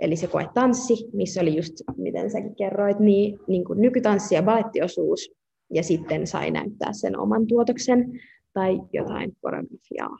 eli 0.00 0.16
se 0.16 0.26
koetanssi, 0.26 0.94
missä 1.12 1.40
oli 1.40 1.56
just, 1.56 1.74
miten 1.96 2.30
säkin 2.30 2.56
kerroit, 2.56 2.98
niin, 2.98 3.38
niin 3.48 3.64
kuin 3.64 3.80
nykytanssi 3.80 4.34
ja 4.34 4.42
balettiosuus, 4.42 5.30
ja 5.74 5.82
sitten 5.82 6.26
sai 6.26 6.50
näyttää 6.50 6.92
sen 6.92 7.18
oman 7.18 7.46
tuotoksen 7.46 8.20
tai 8.52 8.80
jotain 8.92 9.36
koreografiaa. 9.40 10.16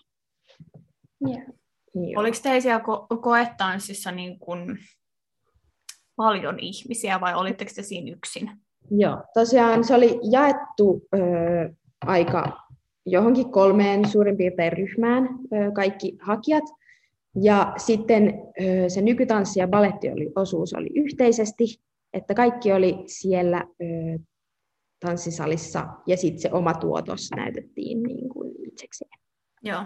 Yeah. 1.28 1.46
Oliko 2.16 2.37
teillä 2.42 2.61
siellä 2.61 2.80
ko- 2.85 3.20
koetanssissa 3.20 4.12
niin 4.12 4.38
kuin 4.38 4.78
paljon 6.16 6.59
ihmisiä 6.61 7.20
vai 7.20 7.35
olitteko 7.35 7.70
te 7.74 7.82
siinä 7.82 8.16
yksin? 8.16 8.50
Joo, 8.90 9.22
tosiaan 9.35 9.85
se 9.85 9.94
oli 9.94 10.20
jaettu 10.30 11.09
ö, 11.14 11.18
aika 12.00 12.61
johonkin 13.06 13.50
kolmeen 13.50 14.09
suurin 14.09 14.37
piirtein 14.37 14.72
ryhmään 14.72 15.24
ö, 15.24 15.72
kaikki 15.72 16.16
hakijat. 16.20 16.64
Ja 17.42 17.72
sitten 17.76 18.35
ö, 18.61 18.88
se 18.88 19.02
nykytanssi 19.02 19.61
ja 19.61 19.68
baletti 19.68 20.11
oli, 20.11 20.32
osuus 20.37 20.74
oli 20.74 20.88
yhteisesti, 20.94 21.64
että 22.12 22.35
kaikki 22.35 22.72
oli 22.72 22.94
siellä 23.06 23.64
ö, 23.82 24.18
tanssisalissa 25.00 25.87
ja 26.06 26.16
sitten 26.16 26.42
se 26.42 26.52
oma 26.52 26.74
tuotos 26.74 27.30
näytettiin 27.37 28.02
niin 28.02 28.28
kuin 28.28 28.52
itsekseen. 28.68 29.11
Joo. 29.62 29.85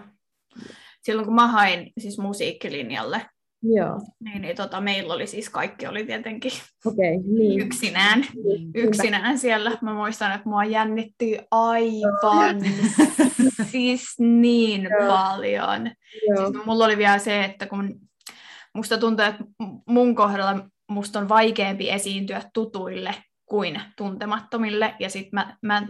Silloin 1.02 1.26
kun 1.26 1.34
mä 1.34 1.46
hain 1.46 1.92
siis 1.98 2.18
musiikkilinjalle, 2.18 3.26
Joo. 3.62 4.00
Niin, 4.24 4.42
niin 4.42 4.56
tota, 4.56 4.80
meillä 4.80 5.14
oli 5.14 5.26
siis 5.26 5.50
kaikki 5.50 5.86
oli 5.86 6.06
tietenkin 6.06 6.52
okay, 6.84 7.16
niin. 7.26 7.60
yksinään, 7.60 8.20
niin, 8.44 8.70
yksinään 8.74 9.38
siellä. 9.38 9.78
Mä 9.82 9.94
muistan, 9.94 10.32
että 10.32 10.48
mua 10.48 10.64
jännitti 10.64 11.38
aivan 11.50 12.60
siis 13.70 14.14
niin 14.18 14.82
Joo. 14.82 15.08
paljon. 15.08 15.90
Joo. 16.28 16.50
Siis 16.52 16.66
mulla 16.66 16.84
oli 16.84 16.96
vielä 16.96 17.18
se, 17.18 17.44
että 17.44 17.66
kun 17.66 18.00
musta 18.74 18.98
tuntuu, 18.98 19.24
että 19.24 19.44
mun 19.86 20.14
kohdalla 20.14 20.68
musta 20.88 21.18
on 21.18 21.28
vaikeampi 21.28 21.90
esiintyä 21.90 22.42
tutuille 22.54 23.14
kuin 23.46 23.80
tuntemattomille. 23.96 24.94
Ja 25.00 25.10
sitten 25.10 25.30
mä, 25.32 25.56
mä, 25.62 25.86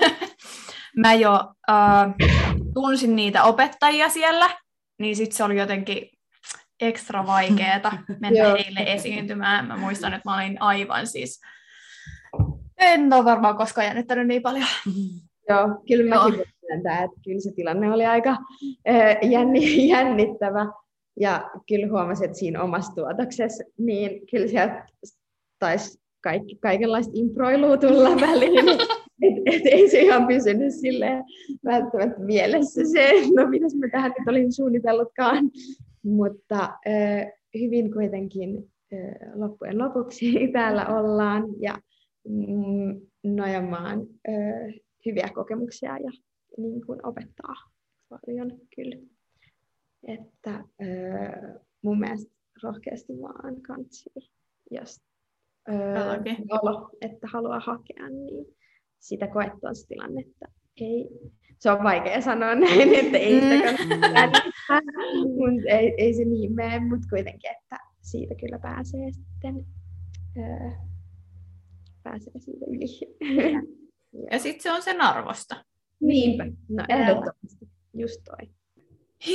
mä 1.02 1.14
jo 1.14 1.54
uh, 1.70 2.57
tunsin 2.82 3.16
niitä 3.16 3.44
opettajia 3.44 4.08
siellä, 4.08 4.50
niin 4.98 5.16
sitten 5.16 5.36
se 5.36 5.44
oli 5.44 5.58
jotenkin 5.58 6.10
ekstra 6.80 7.26
vaikeeta 7.26 7.92
mennä 8.20 8.44
heille 8.44 8.92
esiintymään. 8.92 9.66
Mä 9.66 9.76
muistan, 9.76 10.14
että 10.14 10.30
mä 10.30 10.36
olin 10.36 10.62
aivan 10.62 11.06
siis... 11.06 11.40
En 12.78 13.12
ole 13.12 13.24
varmaan 13.24 13.56
koskaan 13.56 13.86
jännittänyt 13.86 14.26
niin 14.26 14.42
paljon. 14.42 14.66
Joo, 15.48 15.68
kyllä 15.88 16.14
mäkin 16.14 16.38
voin 16.38 16.52
myöntää, 16.68 17.04
että 17.04 17.20
kyllä 17.24 17.40
se 17.40 17.52
tilanne 17.52 17.92
oli 17.92 18.06
aika 18.06 18.36
jänni, 19.30 19.88
jännittävä. 19.92 20.66
Ja 21.20 21.50
kyllä 21.68 21.86
huomasin, 21.90 22.24
että 22.24 22.38
siinä 22.38 22.62
omassa 22.62 22.94
tuotoksessa, 22.94 23.64
niin 23.78 24.26
kyllä 24.30 24.46
sieltä 24.46 24.86
taisi 25.58 26.00
kaikki, 26.20 26.58
kaikenlaista 26.62 27.12
improilua 27.14 27.76
tulla 27.76 28.10
väliin. 28.20 28.64
Et, 29.22 29.34
et 29.46 29.66
ei 29.66 29.90
se 29.90 30.00
ihan 30.00 30.26
pysynyt 30.26 30.74
silleen 30.74 31.24
välttämättä 31.64 32.20
mielessä 32.20 32.80
se, 32.92 33.12
no 33.34 33.48
mitäs 33.48 33.74
mä 33.74 33.88
tähän 33.88 34.12
nyt 34.18 34.28
olin 34.28 34.52
suunnitellutkaan. 34.52 35.50
Mutta 36.02 36.78
hyvin 37.54 37.92
kuitenkin 37.92 38.70
loppujen 39.34 39.78
lopuksi 39.78 40.32
täällä 40.52 40.86
ollaan 40.86 41.44
ja 41.60 41.78
mm, 42.28 43.00
nojamaan 43.24 44.06
hyviä 45.06 45.28
kokemuksia 45.34 45.98
ja 45.98 46.10
niin 46.58 46.86
kuin 46.86 47.06
opettaa 47.06 47.54
paljon 48.08 48.52
kyllä. 48.76 48.96
Että 50.08 50.64
mun 51.82 52.00
mielestä 52.00 52.32
rohkeasti 52.62 53.12
vaan 53.20 53.62
kansi, 53.62 54.10
jos 54.70 55.00
äh, 55.68 56.58
olo, 56.62 56.90
että 57.00 57.26
haluaa 57.32 57.60
hakea, 57.60 58.08
niin 58.08 58.57
sitä 59.00 59.26
koettuustilannetta 59.26 60.46
ei 60.80 61.08
se 61.58 61.70
on 61.70 61.84
vaikea 61.84 62.20
sanoa 62.20 62.54
näin, 62.54 62.94
että 62.94 63.18
ei 63.18 63.40
sitä 63.40 63.72
mm. 63.72 64.00
kannata 64.00 64.42
mutta 65.24 65.68
ei, 65.68 65.94
ei 65.98 66.14
se 66.14 66.24
niin 66.24 66.54
mene, 66.54 66.80
mutta 66.80 67.06
kuitenkin, 67.10 67.50
että 67.50 67.76
siitä 68.00 68.34
kyllä 68.34 68.58
pääsee 68.58 69.12
sitten 69.12 69.66
öö, 70.36 70.70
pääsee 72.02 72.32
siitä 72.38 72.66
yli. 72.68 72.86
ja 74.32 74.38
sitten 74.38 74.62
se 74.62 74.72
on 74.72 74.82
sen 74.82 75.00
arvosta. 75.00 75.64
Niinpä, 76.00 76.44
no 76.68 76.84
ehdottomasti, 76.88 77.68
just 77.94 78.20
toi. 78.24 78.50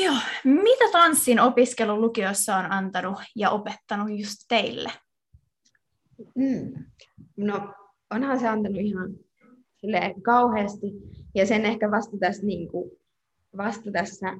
Joo, 0.03 0.15
mitä 0.43 0.91
tanssin 0.91 1.39
opiskelu 1.39 2.01
lukiossa 2.01 2.55
on 2.55 2.71
antanut 2.71 3.17
ja 3.35 3.49
opettanut 3.49 4.19
just 4.19 4.37
teille? 4.49 4.91
Mm. 6.35 6.85
No, 7.37 7.73
onhan 8.11 8.39
se 8.39 8.47
antanut 8.47 8.81
ihan 8.81 9.09
kauheasti. 10.21 10.87
Ja 11.35 11.45
sen 11.45 11.65
ehkä 11.65 11.91
vasta 11.91 12.17
tässä, 12.17 12.45
niin 12.45 12.67
kuin, 12.67 12.91
vasta 13.57 13.91
tässä 13.91 14.37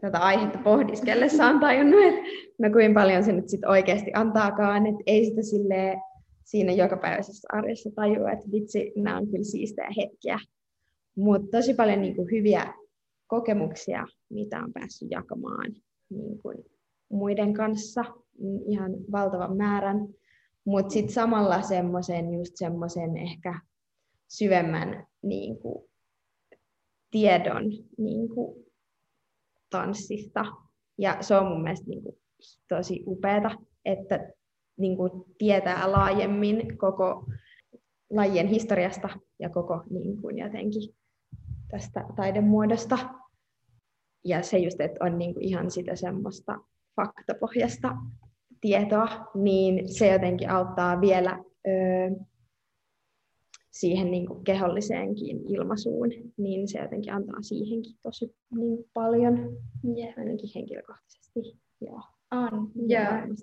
tätä 0.00 0.18
aihetta 0.18 0.58
pohdiskellessa 0.58 1.46
on 1.46 1.60
tajunnut, 1.60 2.04
että 2.04 2.20
no 2.58 2.70
kuinka 2.70 3.00
paljon 3.00 3.24
se 3.24 3.32
nyt 3.32 3.48
sit 3.48 3.64
oikeasti 3.64 4.10
antaakaan, 4.14 4.86
että 4.86 5.02
ei 5.06 5.24
sitä 5.24 5.42
silleen 5.42 5.98
siinä 6.44 6.72
jokapäiväisessä 6.72 7.48
arjessa 7.52 7.90
tajua, 7.94 8.30
että 8.30 8.50
vitsi, 8.52 8.92
nämä 8.96 9.16
on 9.16 9.26
kyllä 9.26 9.44
siistejä 9.44 9.88
hetkiä. 9.96 10.38
Mutta 11.16 11.58
tosi 11.58 11.74
paljon 11.74 12.00
niin 12.00 12.16
kuin, 12.16 12.30
hyviä 12.30 12.74
kokemuksia, 13.26 14.06
mitä 14.30 14.58
on 14.58 14.72
päässyt 14.72 15.10
jakamaan 15.10 15.74
niin 16.10 16.38
kuin, 16.38 16.64
muiden 17.08 17.54
kanssa, 17.54 18.04
ihan 18.66 18.92
valtavan 19.12 19.56
määrän. 19.56 20.08
Mutta 20.64 20.92
sitten 20.92 21.14
samalla 21.14 21.62
semmoisen, 21.62 22.34
just 22.34 22.52
semmoisen 22.54 23.16
ehkä 23.16 23.60
syvemmän 24.28 25.06
niin 25.22 25.58
kuin, 25.58 25.90
tiedon 27.10 27.64
niin 27.98 28.28
kuin, 28.28 28.64
tanssista. 29.70 30.44
Ja 30.98 31.16
se 31.20 31.36
on 31.36 31.46
mun 31.46 31.62
mielestä 31.62 31.86
niin 31.88 32.02
kuin, 32.02 32.16
tosi 32.68 33.02
upeata, 33.06 33.50
että 33.84 34.32
niin 34.78 34.96
kuin, 34.96 35.24
tietää 35.38 35.92
laajemmin 35.92 36.78
koko 36.78 37.26
lajien 38.10 38.46
historiasta 38.46 39.08
ja 39.38 39.50
koko 39.50 39.82
niin 39.90 40.20
kuin, 40.20 40.38
jotenkin 40.38 40.94
tästä 41.70 42.04
taidemuodosta. 42.16 42.98
Ja 44.24 44.42
se 44.42 44.58
just, 44.58 44.80
että 44.80 45.04
on 45.04 45.18
niin 45.18 45.34
kuin, 45.34 45.44
ihan 45.44 45.70
sitä 45.70 45.96
semmoista 45.96 46.58
faktapohjasta 46.96 47.96
tietoa, 48.60 49.08
niin 49.34 49.94
se 49.94 50.12
jotenkin 50.12 50.50
auttaa 50.50 51.00
vielä 51.00 51.44
öö, 51.68 52.10
siihen 53.80 54.10
niin 54.10 54.26
kuin 54.26 54.44
keholliseenkin 54.44 55.40
ilmaisuun, 55.48 56.08
niin 56.36 56.68
se 56.68 56.78
jotenkin 56.78 57.12
antaa 57.12 57.42
siihenkin 57.42 57.92
tosi 58.02 58.36
niin 58.56 58.84
paljon, 58.94 59.56
yeah. 59.98 60.14
ainakin 60.16 60.50
henkilökohtaisesti. 60.54 61.40
Joo. 61.80 62.02
On, 62.30 62.70
joo. 62.74 63.36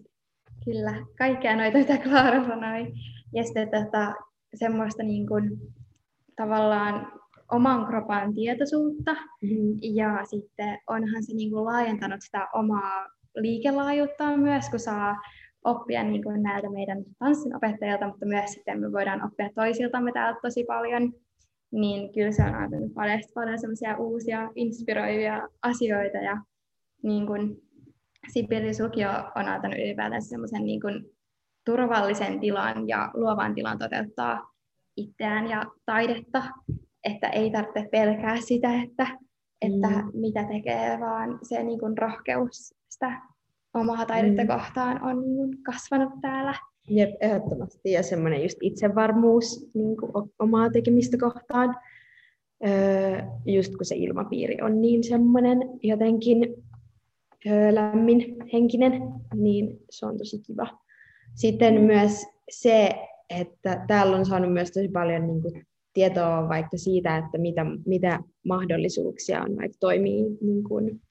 Kyllä, 0.65 1.05
kaikkea 1.17 1.55
noita, 1.55 1.77
mitä 1.77 1.97
Klaara 1.97 2.47
sanoi. 2.47 2.93
Ja 3.33 3.43
sitten 3.43 3.69
tota, 3.71 4.13
semmoista 4.55 5.03
niin 5.03 5.27
kuin, 5.27 5.57
tavallaan 6.35 7.11
oman 7.51 7.85
kropan 7.87 8.33
tietoisuutta. 8.33 9.13
Mm-hmm. 9.13 9.79
Ja 9.81 10.25
sitten 10.29 10.79
onhan 10.87 11.23
se 11.23 11.33
niin 11.33 11.51
kuin, 11.51 11.65
laajentanut 11.65 12.21
sitä 12.21 12.47
omaa 12.53 13.07
liikelaajuuttaan 13.35 14.39
myös, 14.39 14.69
kun 14.69 14.79
saa 14.79 15.15
oppia 15.65 16.03
niin 16.03 16.23
kuin 16.23 16.43
näiltä 16.43 16.69
meidän 16.69 17.03
tanssinopettajilta, 17.19 18.07
mutta 18.07 18.25
myös 18.25 18.51
sitten 18.51 18.79
me 18.79 18.91
voidaan 18.91 19.25
oppia 19.25 19.49
toisiltamme 19.55 20.11
täältä 20.11 20.39
tosi 20.41 20.63
paljon. 20.63 21.13
Niin 21.71 22.13
kyllä 22.13 22.31
se 22.31 22.43
on 22.43 22.55
antanut 22.55 22.93
paljon, 22.93 23.19
paljon 23.33 23.59
semmoisia 23.59 23.97
uusia 23.97 24.51
inspiroivia 24.55 25.49
asioita 25.61 26.17
ja 26.17 26.37
niin 27.03 27.27
kuin 27.27 27.57
Sibiris 28.33 28.79
lukio 28.79 29.09
on 29.35 29.47
antanut 29.47 29.77
ylipäätään 29.77 30.21
semmoisen 30.21 30.65
niin 30.65 30.81
kuin 30.81 31.05
turvallisen 31.65 32.39
tilan 32.39 32.87
ja 32.87 33.11
luovan 33.13 33.55
tilan 33.55 33.77
toteuttaa 33.77 34.51
itseään 34.97 35.47
ja 35.47 35.65
taidetta, 35.85 36.43
että 37.03 37.27
ei 37.27 37.51
tarvitse 37.51 37.87
pelkää 37.91 38.41
sitä, 38.41 38.81
että, 38.83 39.07
että 39.61 39.87
mm. 39.87 40.11
mitä 40.13 40.43
tekee, 40.43 40.99
vaan 40.99 41.39
se 41.43 41.63
niin 41.63 41.79
kuin 41.79 41.97
rohkeus 41.97 42.75
sitä 42.89 43.21
omaa 43.75 44.05
taidetta 44.05 44.43
mm. 44.43 44.47
kohtaan 44.47 45.03
on 45.03 45.35
niin 45.35 45.63
kasvanut 45.63 46.13
täällä. 46.21 46.53
Jep, 46.89 47.09
ehdottomasti. 47.19 47.91
Ja 47.91 48.03
semmoinen 48.03 48.43
just 48.43 48.57
itsevarmuus 48.61 49.71
niin 49.73 49.97
kuin 49.97 50.11
omaa 50.39 50.69
tekemistä 50.69 51.17
kohtaan. 51.17 51.75
Öö, 52.67 53.21
just 53.45 53.75
kun 53.75 53.85
se 53.85 53.95
ilmapiiri 53.95 54.61
on 54.61 54.81
niin 54.81 55.03
semmoinen 55.03 55.57
jotenkin 55.83 56.63
öö, 57.47 57.75
lämmin 57.75 58.35
henkinen, 58.53 59.01
niin 59.33 59.79
se 59.89 60.05
on 60.05 60.17
tosi 60.17 60.39
kiva. 60.39 60.67
Sitten 61.33 61.81
myös 61.81 62.25
se, 62.49 62.89
että 63.29 63.83
täällä 63.87 64.17
on 64.17 64.25
saanut 64.25 64.53
myös 64.53 64.71
tosi 64.71 64.87
paljon 64.87 65.27
niin 65.27 65.41
kuin, 65.41 65.65
tietoa 65.93 66.49
vaikka 66.49 66.77
siitä, 66.77 67.17
että 67.17 67.37
mitä, 67.37 67.65
mitä 67.85 68.19
mahdollisuuksia 68.47 69.41
on 69.41 69.55
vaikka 69.55 69.77
toimii 69.79 70.37
niin 70.41 70.63
kuin, 70.63 71.01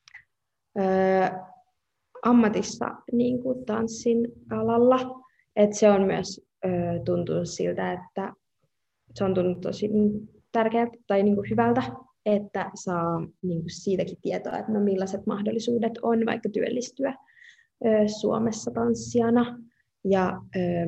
öö, 0.79 1.29
ammatissa 2.25 2.87
niin 3.13 3.43
kuin 3.43 3.65
tanssin 3.65 4.33
alalla. 4.51 5.21
Et 5.57 5.73
se 5.73 5.91
on 5.91 6.03
myös 6.03 6.47
tuntunut 7.05 7.49
siltä, 7.49 7.93
että 7.93 8.33
se 9.15 9.25
on 9.25 9.35
tuntunut 9.35 9.61
tosi 9.61 9.89
niin, 9.89 10.29
tärkeältä 10.53 10.97
tai 11.07 11.23
niin 11.23 11.35
kuin 11.35 11.51
hyvältä, 11.51 11.83
että 12.27 12.71
saa 12.75 13.19
niin 13.43 13.61
kuin 13.61 13.71
siitäkin 13.71 14.19
tietoa, 14.23 14.59
että 14.59 14.73
no 14.73 14.81
millaiset 14.81 15.27
mahdollisuudet 15.27 15.93
on 16.03 16.27
vaikka 16.27 16.49
työllistyä 16.49 17.15
Suomessa 18.21 18.71
tanssijana. 18.71 19.59
Ja 20.05 20.41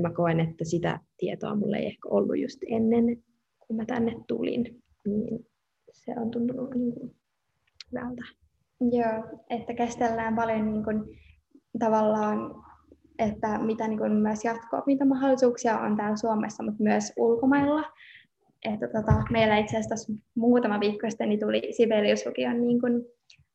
mä 0.02 0.10
koen, 0.10 0.40
että 0.40 0.64
sitä 0.64 1.00
tietoa 1.16 1.56
mulla 1.56 1.76
ei 1.76 1.86
ehkä 1.86 2.08
ollut 2.08 2.38
just 2.38 2.58
ennen, 2.68 3.22
kun 3.58 3.76
mä 3.76 3.84
tänne 3.84 4.14
tulin. 4.28 4.82
Niin 5.06 5.46
se 5.92 6.14
on 6.16 6.30
tuntunut 6.30 6.74
niin 6.74 6.92
kuin 6.94 7.14
hyvältä. 7.92 8.22
Joo, 8.80 9.40
että 9.50 9.74
käsitellään 9.74 10.36
paljon 10.36 10.72
niin 10.72 10.84
kuin, 10.84 11.04
tavallaan, 11.78 12.54
että 13.18 13.58
mitä 13.58 13.88
niin 13.88 13.98
kuin, 13.98 14.12
myös 14.12 14.44
jatko 14.44 14.82
mitä 14.86 15.04
mahdollisuuksia 15.04 15.78
on 15.78 15.96
täällä 15.96 16.16
Suomessa, 16.16 16.62
mutta 16.62 16.82
myös 16.82 17.12
ulkomailla. 17.16 17.84
Että 18.64 18.86
tota, 18.86 19.22
meillä 19.30 19.58
itse 19.58 19.78
asiassa 19.78 20.12
muutama 20.34 20.80
viikko 20.80 21.10
sitten 21.10 21.28
niin 21.28 21.40
tuli 21.40 21.62
Sibelius-lukion 21.76 22.66
niin 22.66 22.80
kuin, 22.80 23.04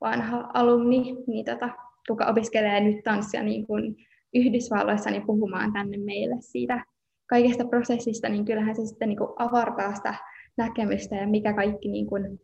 vanha 0.02 0.52
alumni, 0.54 1.16
niin 1.28 1.46
tota, 1.46 1.70
kuka 2.08 2.26
opiskelee 2.26 2.80
nyt 2.80 3.04
tanssia 3.04 3.44
niin 3.44 3.68
kuin, 3.68 3.96
Yhdysvalloissa 4.34 5.10
niin 5.10 5.26
puhumaan 5.26 5.74
tänne 5.74 5.98
meille 5.98 6.36
siitä 6.40 6.86
kaikesta 7.28 7.66
prosessista, 7.66 8.30
niin 8.30 8.46
kyllähän 8.46 8.76
se 8.76 8.86
sitten 8.86 9.10
niin 9.10 9.18
kuin 9.18 9.30
avartaa 9.40 9.96
sitä 9.96 10.16
näkemystä 10.58 11.16
ja 11.16 11.28
mikä 11.28 11.54
kaikki 11.54 11.88
niin 11.88 12.08
kuin, 12.08 12.40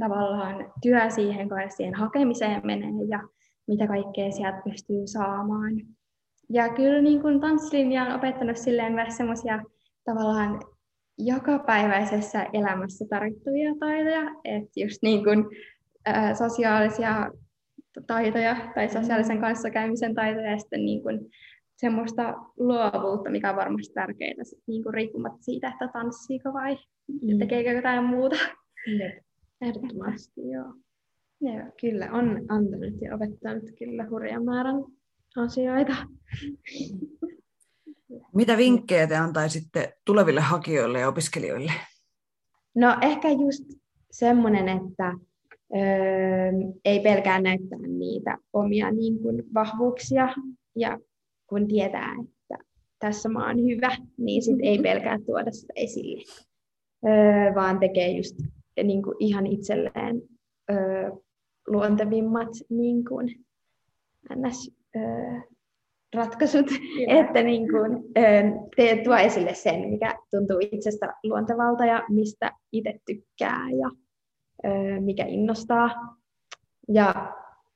tavallaan 0.00 0.72
työ 0.82 1.10
siihen, 1.10 1.48
kun 1.48 1.58
siihen 1.68 1.94
hakemiseen 1.94 2.60
menee 2.64 2.90
ja 3.08 3.20
mitä 3.68 3.86
kaikkea 3.86 4.30
sieltä 4.30 4.62
pystyy 4.64 5.06
saamaan. 5.06 5.74
Ja 6.50 6.68
kyllä 6.68 7.02
niin 7.02 7.22
kuin 7.22 7.40
tanssilinja 7.40 8.04
on 8.04 8.12
opettanut 8.12 8.56
silleen 8.56 8.92
myös 8.92 9.16
semmoisia 9.16 9.62
tavallaan 10.04 10.60
jokapäiväisessä 11.18 12.46
elämässä 12.52 13.04
tarvittavia 13.10 13.74
taitoja, 13.80 14.22
että 14.44 14.80
just 14.80 14.98
niin 15.02 15.24
kuin, 15.24 15.44
ä, 16.08 16.34
sosiaalisia 16.34 17.30
taitoja 18.06 18.56
tai 18.74 18.88
sosiaalisen 18.88 19.40
kanssakäymisen 19.40 20.14
taitoja 20.14 20.50
ja 20.50 20.58
sitten 20.58 20.84
niin 20.84 21.02
kuin 21.02 21.20
semmoista 21.76 22.34
luovuutta, 22.56 23.30
mikä 23.30 23.50
on 23.50 23.56
varmasti 23.56 23.94
tärkeää 23.94 24.34
niin 24.66 24.82
kuin 24.82 24.94
riippumatta 24.94 25.42
siitä, 25.42 25.68
että 25.68 25.88
tanssiiko 25.92 26.52
vai 26.52 26.78
mm. 27.22 27.38
tekeekö 27.38 27.70
jotain 27.70 28.04
muuta. 28.04 28.36
Jep. 28.98 29.24
Ehdottomasti, 29.60 30.50
joo. 30.50 30.74
Joo. 31.42 31.72
Kyllä, 31.80 32.12
on 32.12 32.44
antanut 32.48 33.00
ja 33.00 33.14
opettanut 33.14 33.70
kyllä 33.78 34.06
hurjan 34.10 34.44
määrän 34.44 34.84
asioita. 35.36 35.92
Mitä 38.34 38.56
vinkkejä 38.56 39.06
te 39.06 39.16
antaisitte 39.16 39.92
tuleville 40.06 40.40
hakijoille 40.40 41.00
ja 41.00 41.08
opiskelijoille? 41.08 41.72
No 42.74 42.96
ehkä 43.00 43.28
just 43.28 43.64
semmoinen, 44.10 44.68
että 44.68 45.12
öö, 45.76 46.52
ei 46.84 47.00
pelkää 47.00 47.40
näyttää 47.40 47.78
niitä 47.78 48.38
omia 48.52 48.90
niin 48.90 49.18
kuin, 49.18 49.42
vahvuuksia 49.54 50.34
ja 50.76 50.98
kun 51.46 51.68
tietää, 51.68 52.12
että 52.12 52.64
tässä 52.98 53.28
mä 53.28 53.46
oon 53.46 53.56
hyvä, 53.58 53.96
niin 54.18 54.42
sit 54.42 54.56
ei 54.62 54.78
pelkää 54.88 55.18
tuoda 55.26 55.52
sitä 55.52 55.72
esille, 55.76 56.22
öö, 57.06 57.54
vaan 57.54 57.80
tekee 57.80 58.08
just 58.08 58.36
niin 58.84 59.02
kuin 59.02 59.16
ihan 59.18 59.46
itselleen 59.46 60.22
öö, 60.70 61.10
luontevimmat 61.66 62.48
niin 62.70 63.04
kuin, 63.04 63.44
ns, 64.34 64.70
öö, 64.96 65.40
ratkaisut, 66.14 66.66
Kyllä. 66.66 67.20
että 67.20 67.42
niin 67.42 67.68
kuin, 67.70 67.92
öö, 68.18 68.42
te 68.76 69.00
tuo 69.04 69.16
esille 69.16 69.54
sen, 69.54 69.88
mikä 69.88 70.14
tuntuu 70.30 70.56
itsestä 70.60 71.14
luontevalta 71.24 71.84
ja 71.84 72.04
mistä 72.08 72.52
itse 72.72 73.00
tykkää 73.06 73.70
ja 73.70 73.90
öö, 74.66 75.00
mikä 75.00 75.24
innostaa. 75.26 76.16
Ja 76.88 77.32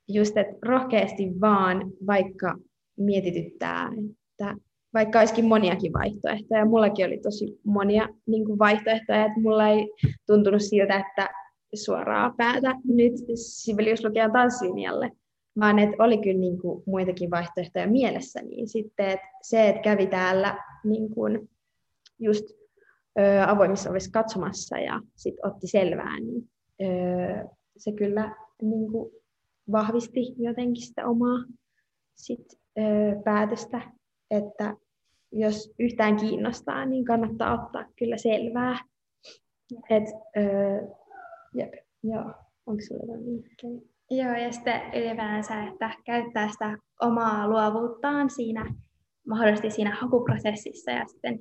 just, 0.09 0.37
että 0.37 0.57
rohkeasti 0.63 1.41
vaan, 1.41 1.91
vaikka 2.07 2.55
mietityttää, 2.97 3.89
että 4.31 4.55
vaikka 4.95 5.19
olisikin 5.19 5.45
moniakin 5.45 5.93
vaihtoehtoja. 5.93 6.65
Mullakin 6.65 7.07
oli 7.07 7.19
tosi 7.19 7.61
monia 7.65 8.09
niin 8.27 8.45
kuin 8.45 8.59
vaihtoehtoja, 8.59 9.27
että 9.27 9.41
mulla 9.41 9.69
ei 9.69 9.91
tuntunut 10.27 10.63
siltä, 10.63 11.05
että 11.09 11.29
suoraa 11.77 12.35
päätä 12.37 12.75
nyt 12.85 13.13
Sibelius-lukijan 13.35 14.33
tanssilinjalle, 14.33 15.13
vaan 15.61 15.79
että 15.79 15.97
oli 15.99 16.19
kyllä 16.19 16.41
niin 16.41 16.59
kuin 16.59 16.83
muitakin 16.87 17.31
vaihtoehtoja 17.31 17.87
mielessä. 17.87 18.43
Niin 18.43 18.69
sitten 18.69 19.09
että 19.09 19.27
se, 19.43 19.69
että 19.69 19.83
kävi 19.83 20.07
täällä 20.07 20.59
niin 20.85 21.11
kuin 21.11 21.51
just 22.19 22.45
ö, 23.19 23.45
avoimissa 23.47 23.91
ovissa 23.91 24.11
katsomassa 24.11 24.79
ja 24.79 25.01
sitten 25.15 25.47
otti 25.47 25.67
selvää, 25.67 26.21
niin 26.21 26.51
ö, 26.83 27.49
se 27.77 27.93
kyllä 27.93 28.37
niin 28.63 28.93
kuin 28.93 29.13
vahvisti 29.73 30.35
jotenkin 30.37 30.83
sitä 30.83 31.07
omaa 31.07 31.39
sit, 32.15 32.53
ö, 32.79 32.83
päätöstä, 33.25 33.81
että 34.31 34.77
jos 35.33 35.75
yhtään 35.79 36.17
kiinnostaa, 36.17 36.87
niin 36.87 37.05
kannattaa 37.05 37.65
ottaa 37.65 37.85
kyllä 37.99 38.17
selvää. 38.17 38.79
Et, 39.91 40.05
öö, 40.37 40.89
jep, 41.57 41.73
joo. 42.03 42.35
Onko 42.67 42.83
sulla 42.89 43.03
jotain 43.03 43.83
Joo, 44.11 44.35
ja 44.35 44.53
sitten 44.53 44.81
ylipäänsä, 44.95 45.65
että 45.65 45.91
käyttää 46.05 46.49
sitä 46.49 46.79
omaa 47.01 47.49
luovuuttaan 47.49 48.31
siinä, 48.31 48.75
mahdollisesti 49.29 49.71
siinä 49.71 49.97
hakuprosessissa 50.01 50.91
ja 50.91 51.05
sitten 51.07 51.39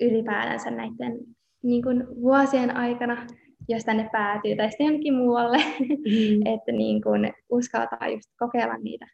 ylipäätänsä 0.00 0.70
näiden 0.70 1.18
niin 1.62 1.82
kuin 1.82 2.06
vuosien 2.22 2.76
aikana, 2.76 3.26
jos 3.68 3.84
tänne 3.84 4.08
päätyy 4.12 4.56
tai 4.56 4.70
sitten 4.70 4.86
jonnekin 4.86 5.14
muualle, 5.14 5.56
mm. 5.56 6.46
että 6.54 6.72
niin 6.72 7.02
kuin 7.02 7.32
uskaltaa 7.48 8.08
just 8.08 8.30
kokeilla 8.38 8.76
niitä 8.76 9.06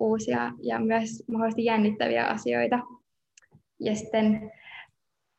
uusia 0.00 0.52
ja 0.62 0.80
myös 0.80 1.24
mahdollisesti 1.28 1.64
jännittäviä 1.64 2.26
asioita 2.26 2.78
ja 3.80 3.96
sitten 3.96 4.52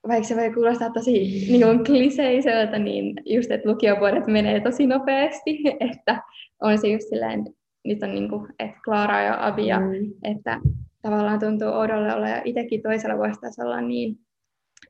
vaikka 0.10 0.28
se 0.28 0.36
voi 0.36 0.54
kuulostaa 0.54 0.90
tosi 0.90 1.12
niin 1.50 1.62
kuin 1.62 1.84
kliseiseltä, 1.84 2.80
niin 2.80 3.14
just, 3.26 3.52
että 3.52 3.70
lukiovuodet 3.70 4.28
menee 4.28 4.60
tosi 4.60 4.88
nopeasti, 4.88 5.64
että 5.92 6.24
on 6.62 6.78
se 6.78 6.88
just 6.88 7.10
silleen, 7.10 7.46
nyt 7.86 8.04
on 8.04 8.12
niin 8.12 8.30
kuin, 8.30 8.48
että 8.60 8.80
Klaara 8.86 9.22
ja 9.22 9.48
Avia, 9.48 9.80
mm. 9.80 10.14
että 10.24 10.60
tavallaan 11.02 11.40
tuntuu 11.40 11.68
odolle 11.68 12.16
olla 12.16 12.30
ja 12.30 12.42
itsekin 12.46 12.82
toisella 12.82 13.18
vuositasolla 13.18 13.82
niin 13.82 14.20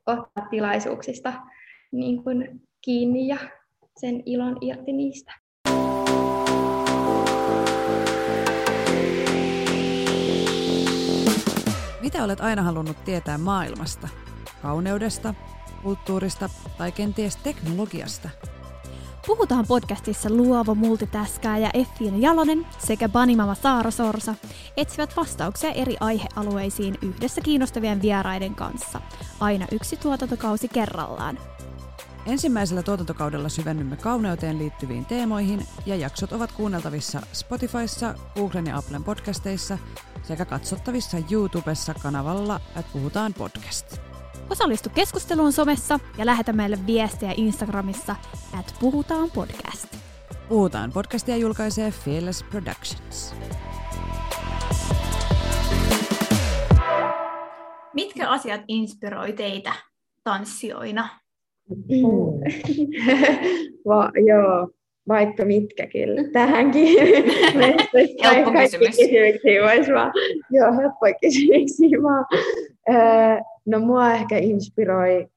ottaa 0.06 0.46
tilaisuuksista 0.50 1.32
niin 1.92 2.24
kuin 2.24 2.60
kiinni 2.84 3.28
ja 3.28 3.36
sen 3.96 4.22
ilon 4.26 4.56
irti 4.60 4.92
niistä. 4.92 5.32
Mitä 12.00 12.24
olet 12.24 12.40
aina 12.40 12.62
halunnut 12.62 13.04
tietää 13.04 13.38
maailmasta? 13.38 14.08
Kauneudesta, 14.62 15.34
kulttuurista 15.82 16.48
tai 16.78 16.92
kenties 16.92 17.36
teknologiasta? 17.36 18.28
Puhutaan 19.26 19.66
podcastissa 19.66 20.30
luova 20.30 20.74
multitaskaaja 20.74 21.70
Effiina 21.74 22.16
Jalonen 22.18 22.66
sekä 22.78 23.08
Banimama 23.08 23.54
Saara 23.54 23.90
Sorsa 23.90 24.34
etsivät 24.76 25.16
vastauksia 25.16 25.72
eri 25.72 25.96
aihealueisiin 26.00 26.98
yhdessä 27.02 27.40
kiinnostavien 27.40 28.02
vieraiden 28.02 28.54
kanssa, 28.54 29.00
aina 29.40 29.66
yksi 29.72 29.96
tuotantokausi 29.96 30.68
kerrallaan. 30.68 31.38
Ensimmäisellä 32.26 32.82
tuotantokaudella 32.82 33.48
syvennymme 33.48 33.96
kauneuteen 33.96 34.58
liittyviin 34.58 35.04
teemoihin 35.04 35.66
ja 35.86 35.96
jaksot 35.96 36.32
ovat 36.32 36.52
kuunneltavissa 36.52 37.22
Spotifyssa, 37.32 38.14
Googlen 38.34 38.66
ja 38.66 38.76
Applen 38.76 39.04
podcasteissa 39.04 39.78
sekä 40.22 40.44
katsottavissa 40.44 41.16
YouTubessa 41.30 41.94
kanavalla 41.94 42.60
että 42.76 42.92
Puhutaan 42.92 43.34
podcast. 43.34 44.09
Osallistu 44.50 44.90
keskusteluun 44.94 45.52
somessa 45.52 46.00
ja 46.18 46.26
lähetä 46.26 46.52
meille 46.52 46.78
viestejä 46.86 47.32
Instagramissa 47.36 48.16
at 48.58 48.74
Puhutaan 48.80 49.30
podcast. 49.34 49.96
Puhutaan 50.48 50.92
podcastia 50.92 51.36
julkaisee 51.36 51.90
Fearless 51.90 52.42
Productions. 52.42 53.34
Mitkä 57.94 58.28
asiat 58.28 58.60
inspiroi 58.68 59.32
teitä 59.32 59.72
tanssijoina? 60.24 61.08
Mm. 61.68 62.40
Va, 63.88 64.10
joo, 64.26 64.70
vaikka 65.08 65.44
mitkä 65.44 65.86
kyllä 65.86 66.22
tähänkin. 66.32 66.98
helppo 68.24 68.52
kysymys. 68.52 68.96
kysymyksiä 68.96 69.62
voisi 69.62 69.92
vaan, 69.92 70.12
joo, 70.50 70.72
helppo 70.72 71.06
kysymyksiä 71.20 72.02
vaan. 72.02 72.26
Öö, 72.88 73.49
no 73.66 73.80
mua 73.80 74.12
ehkä 74.12 74.38
inspiroi 74.38 75.28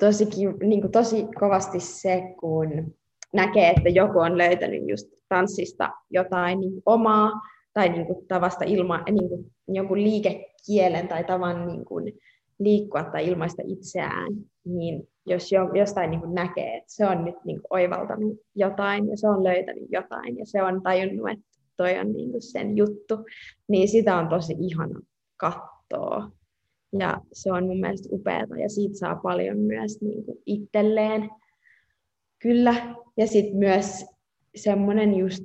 tosi, 0.00 0.24
niin 0.62 0.80
kuin, 0.80 0.92
tosi 0.92 1.26
kovasti 1.40 1.80
se, 1.80 2.22
kun 2.40 2.94
näkee, 3.32 3.70
että 3.70 3.88
joku 3.88 4.18
on 4.18 4.38
löytänyt 4.38 4.82
just 4.88 5.08
tanssista 5.28 5.90
jotain 6.10 6.60
niin 6.60 6.82
omaa 6.86 7.32
tai 7.72 7.88
niin 7.88 8.06
kuin 8.06 8.26
tavasta 8.26 8.64
ilma, 8.64 9.02
niin 9.10 9.28
kuin 9.28 9.52
jonkun 9.68 10.02
liikekielen 10.02 11.08
tai 11.08 11.24
tavan 11.24 11.66
niin 11.66 11.84
kuin 11.84 12.12
liikkua 12.58 13.04
tai 13.04 13.28
ilmaista 13.28 13.62
itseään, 13.66 14.32
niin 14.64 15.08
jos 15.26 15.52
jo, 15.52 15.70
jostain 15.74 16.10
niin 16.10 16.20
kuin 16.20 16.34
näkee, 16.34 16.76
että 16.76 16.94
se 16.94 17.06
on 17.06 17.24
nyt 17.24 17.34
niin 17.44 17.56
kuin 17.56 17.66
oivaltanut 17.70 18.40
jotain 18.54 19.08
ja 19.08 19.16
se 19.16 19.28
on 19.28 19.44
löytänyt 19.44 19.86
jotain 19.88 20.38
ja 20.38 20.46
se 20.46 20.62
on 20.62 20.82
tajunnut, 20.82 21.30
että 21.30 21.44
toi 21.76 21.98
on 21.98 22.12
niin 22.12 22.30
kuin 22.30 22.42
sen 22.42 22.76
juttu, 22.76 23.16
niin 23.68 23.88
sitä 23.88 24.16
on 24.16 24.28
tosi 24.28 24.56
ihana 24.58 25.00
katsoa. 25.36 26.30
Ja 26.98 27.20
se 27.32 27.52
on 27.52 27.66
mun 27.66 27.80
mielestä 27.80 28.08
upeata 28.12 28.58
ja 28.58 28.68
siitä 28.68 28.98
saa 28.98 29.16
paljon 29.16 29.58
myös 29.58 30.00
niin 30.00 30.24
kuin 30.24 30.38
itselleen. 30.46 31.30
Kyllä. 32.38 32.94
Ja 33.16 33.26
sitten 33.26 33.56
myös 33.56 34.06
semmoinen 34.56 35.14
just 35.14 35.44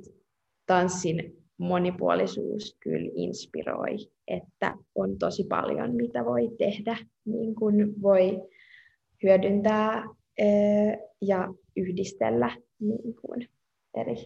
tanssin 0.66 1.44
monipuolisuus 1.58 2.76
kyllä 2.80 3.10
inspiroi, 3.14 3.96
että 4.28 4.76
on 4.94 5.18
tosi 5.18 5.44
paljon, 5.44 5.94
mitä 5.94 6.24
voi 6.24 6.50
tehdä, 6.58 6.96
niin 7.24 7.54
kuin 7.54 8.02
voi 8.02 8.42
hyödyntää 9.22 10.04
ja 11.20 11.54
yhdistellä 11.76 12.56
niin 12.80 13.14
kuin 13.20 13.48
eri 13.94 14.16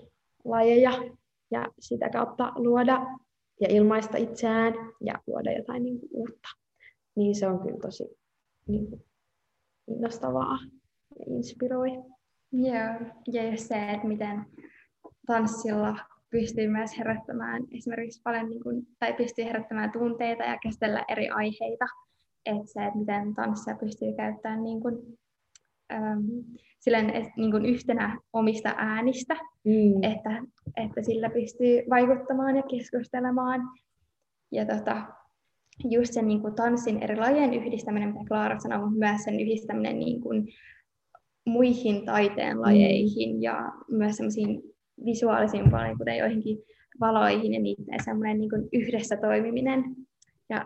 lajeja 0.45 0.93
ja 1.51 1.67
sitä 1.79 2.11
kautta 2.11 2.53
luoda 2.57 3.07
ja 3.61 3.69
ilmaista 3.71 4.17
itseään 4.17 4.75
ja 5.01 5.15
luoda 5.27 5.53
jotain 5.53 5.83
niin 5.83 6.01
kuin 6.01 6.11
uutta. 6.13 6.49
Niin 7.19 7.35
se 7.35 7.47
on 7.47 7.61
kyllä 7.61 7.79
tosi 7.83 8.19
niin 8.69 8.87
kuin, 8.87 9.05
innostavaa 9.89 10.59
ja 11.19 11.25
inspiroi. 11.27 11.91
Joo, 12.53 13.11
ja 13.33 13.51
just 13.51 13.69
se, 13.69 13.91
että 13.91 14.07
miten 14.07 14.47
tanssilla 15.27 15.97
pystyy 16.31 16.69
myös 16.69 16.99
herättämään 16.99 17.63
esimerkiksi 17.71 18.21
paljon, 18.25 18.49
niin 18.49 18.63
kuin, 18.63 18.87
tai 18.99 19.13
pystyy 19.13 19.45
herättämään 19.45 19.93
tunteita 19.93 20.43
ja 20.43 20.59
käsitellä 20.63 21.05
eri 21.09 21.29
aiheita. 21.29 21.87
Että 22.47 22.73
se, 22.73 22.85
että 22.85 22.99
miten 22.99 23.35
tanssia 23.35 23.77
pystyy 23.77 24.13
käyttämään 24.13 24.63
niin 24.63 24.81
kuin, 24.81 25.19
äm, 25.93 26.23
silleen, 26.81 27.11
et, 27.11 27.27
niin 27.37 27.51
kuin 27.51 27.67
yhtenä 27.67 28.21
omista 28.33 28.75
äänistä, 28.77 29.35
mm. 29.65 30.03
että, 30.03 30.43
että 30.77 31.03
sillä 31.03 31.31
pystyy 31.31 31.83
vaikuttamaan 31.91 32.57
ja 32.57 32.63
keskustelemaan. 32.63 33.61
Ja 34.53 34.67
tota, 34.67 35.18
just 35.85 36.13
sen 36.13 36.29
niin 36.29 36.41
kuin 36.41 36.55
tanssin 36.55 37.03
eri 37.03 37.17
lajien 37.17 37.55
yhdistäminen, 37.55 38.09
mitä 38.09 38.25
Klaara 38.29 38.59
sanoi, 38.59 38.79
mutta 38.79 38.99
myös 38.99 39.23
sen 39.25 39.41
yhdistäminen 39.41 39.99
niin 39.99 40.21
kuin 40.21 40.49
muihin 41.47 42.05
taiteen 42.05 42.61
lajeihin 42.61 43.37
mm. 43.37 43.43
ja 43.43 43.73
myös 43.91 44.17
sellaisiin 44.17 44.63
visuaalisiin 45.05 45.71
puoliin, 45.71 45.99
kuten 45.99 46.17
joihinkin 46.17 46.59
valoihin 47.01 47.55
ja 47.55 47.61
niiden 47.61 48.05
semmoinen 48.05 48.39
niin 48.39 48.51
kuin 48.51 48.69
yhdessä 48.73 49.17
toimiminen 49.17 49.85
ja 50.51 50.65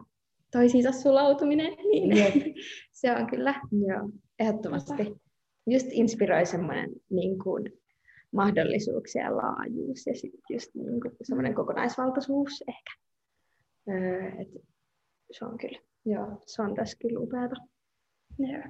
toisiinsa 0.52 0.92
sulautuminen, 0.92 1.72
niin 1.90 2.16
yep. 2.16 2.34
se 2.92 3.12
on 3.12 3.26
kyllä. 3.26 3.54
Joo, 3.86 4.10
ehdottomasti. 4.38 4.92
Just 5.66 5.86
inspiroi 5.90 6.46
semmoinen 6.46 6.90
niin 7.10 7.38
kuin, 7.38 7.72
mahdollisuuksien 8.32 9.36
laajuus 9.36 10.06
ja 10.06 10.14
sitten 10.14 10.40
just 10.50 10.74
niin 10.74 11.00
kuin, 11.00 11.14
semmoinen 11.22 11.54
kokonaisvaltaisuus 11.54 12.64
ehkä. 12.68 12.92
Öö, 13.88 14.28
et 14.28 14.48
se 15.32 15.44
on 15.44 15.58
kyllä, 15.58 15.78
joo, 16.04 16.42
se 16.46 16.62
on 16.62 16.74
tässä 16.74 16.98
kyllä 17.00 17.20
upeata. 17.20 17.56
Joo. 18.38 18.62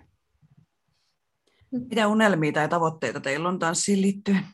Mitä 1.71 2.09
unelmia 2.09 2.53
tai 2.53 2.69
tavoitteita 2.69 3.21
teillä 3.21 3.49
on 3.49 3.59
tanssiin 3.59 4.03
liittyen? 4.03 4.45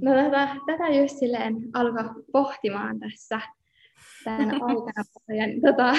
No 0.00 0.10
tätä, 0.14 0.56
tätä 0.66 0.88
just 0.88 1.18
silleen 1.18 1.54
alkoi 1.74 2.22
pohtimaan 2.32 3.00
tässä 3.00 3.40
tämän 4.24 4.50
aikana. 4.62 5.04
Ja, 5.28 5.70
tota, 5.70 5.92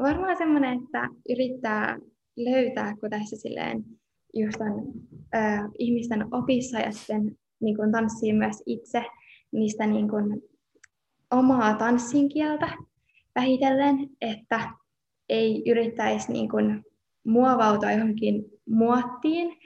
varmaan 0.00 0.36
semmoinen, 0.36 0.78
että 0.84 1.08
yrittää 1.28 1.98
löytää, 2.36 2.96
kun 3.00 3.10
tässä 3.10 3.36
silleen 3.36 3.84
just 4.34 4.60
on 4.60 4.92
äh, 5.34 5.60
ihmisten 5.78 6.34
opissa 6.34 6.78
ja 6.78 6.92
sitten 6.92 7.36
niin 7.60 7.76
kuin 7.76 7.92
tanssii 7.92 8.32
myös 8.32 8.62
itse 8.66 9.04
niistä 9.52 9.86
niin 9.86 10.08
kuin, 10.08 10.42
omaa 11.30 11.74
tanssin 11.74 12.28
kieltä 12.28 12.68
vähitellen, 13.38 13.96
että 14.20 14.60
ei 15.28 15.62
yrittäisi 15.66 16.32
niin 16.32 16.48
kuin, 16.48 16.84
muovautua 17.24 17.92
johonkin 17.92 18.44
muottiin, 18.68 19.56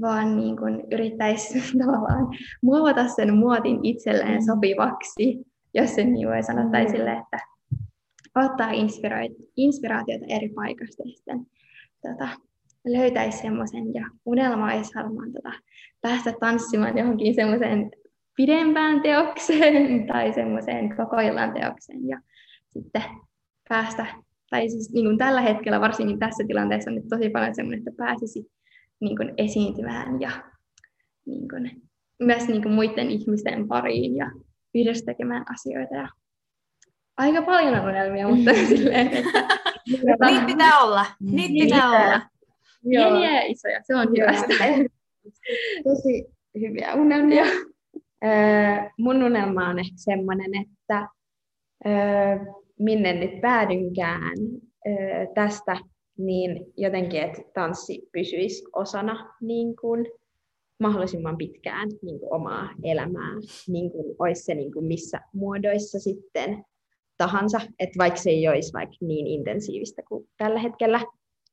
vaan 0.00 0.36
niin 0.36 0.56
kuin 0.56 0.84
yrittäisi 0.92 1.58
tavallaan 1.84 2.26
muovata 2.62 3.08
sen 3.08 3.34
muotin 3.34 3.78
itselleen 3.82 4.40
mm. 4.40 4.44
sopivaksi, 4.46 5.44
jos 5.74 5.94
sen 5.94 6.12
niin 6.12 6.28
voi 6.28 6.42
sanoa, 6.42 6.70
tai 6.70 6.84
mm. 6.84 6.90
sille, 6.90 7.12
että 7.12 7.38
ottaa 8.34 8.70
inspiraatiota 9.56 10.24
eri 10.28 10.48
paikoista 10.48 11.02
ja 11.02 11.12
sitten 11.16 11.46
tota, 12.02 12.28
löytäisi 12.84 13.38
semmoisen 13.38 13.94
ja 13.94 14.06
unelmaisi 14.26 14.94
varmaan 14.94 15.32
tota, 15.32 15.52
päästä 16.00 16.32
tanssimaan 16.40 16.98
johonkin 16.98 17.34
semmoiseen 17.34 17.90
pidempään 18.36 19.00
teokseen 19.00 20.06
tai 20.12 20.32
semmoiseen 20.32 20.96
koko 20.96 21.20
illan 21.20 21.52
teokseen 21.52 22.08
ja 22.08 22.20
sitten 22.74 23.02
päästä, 23.68 24.06
tai 24.50 24.68
siis 24.68 24.92
niin 24.92 25.04
kuin 25.04 25.18
tällä 25.18 25.40
hetkellä 25.40 25.80
varsinkin 25.80 26.18
tässä 26.18 26.44
tilanteessa 26.46 26.90
on 26.90 26.94
nyt 26.94 27.08
tosi 27.08 27.30
paljon 27.30 27.54
semmoinen, 27.54 27.78
että 27.78 28.04
pääsisi 28.04 28.46
niin 29.00 29.16
kuin 29.16 29.34
esiintymään 29.36 30.20
ja 30.20 30.30
niin 31.26 31.48
kuin, 31.48 31.82
myös 32.20 32.48
niin 32.48 32.62
kuin 32.62 32.74
muiden 32.74 33.10
ihmisten 33.10 33.68
pariin 33.68 34.16
ja 34.16 34.30
yhdessä 34.74 35.04
tekemään 35.06 35.44
asioita. 35.52 35.94
Ja 35.94 36.08
aika 37.16 37.42
paljon 37.42 37.74
on 37.74 37.88
unelmia, 37.88 38.28
mutta 38.28 38.54
silleen, 38.68 39.08
että... 39.08 39.48
Niitä 40.26 40.46
pitää 40.46 40.78
olla. 40.78 41.06
Niitä 41.20 41.52
niin, 41.52 41.64
pitää 41.64 41.88
olla. 41.88 42.20
Pieniä 42.88 43.34
ja 43.34 43.46
isoja, 43.46 43.80
se 43.82 43.96
on 43.96 44.08
hyvä. 44.08 44.32
Tosi 45.84 46.26
hyviä 46.60 46.94
unelmia. 46.94 47.44
mun 48.98 49.22
unelma 49.22 49.68
on 49.68 49.78
ehkä 49.78 49.92
semmoinen, 49.96 50.50
että 50.54 51.08
minne 52.78 53.12
nyt 53.12 53.40
päädynkään 53.40 54.36
tästä 55.34 55.76
niin 56.18 56.72
jotenkin, 56.76 57.22
että 57.22 57.42
tanssi 57.54 58.08
pysyisi 58.12 58.64
osana 58.72 59.34
niin 59.40 59.76
kuin, 59.76 60.06
mahdollisimman 60.80 61.36
pitkään 61.36 61.88
niin 62.02 62.20
kuin, 62.20 62.34
omaa 62.34 62.68
elämää, 62.82 63.32
niin 63.68 63.90
kuin, 63.90 64.16
olisi 64.18 64.42
se 64.42 64.54
niin 64.54 64.72
kuin, 64.72 64.84
missä 64.84 65.20
muodoissa 65.32 65.98
sitten 65.98 66.64
tahansa, 67.16 67.60
että 67.78 67.98
vaikka 67.98 68.20
se 68.20 68.30
ei 68.30 68.48
olisi 68.48 68.72
vaikka 68.72 68.96
niin 69.00 69.26
intensiivistä 69.26 70.02
kuin 70.08 70.28
tällä 70.36 70.60
hetkellä, 70.60 71.00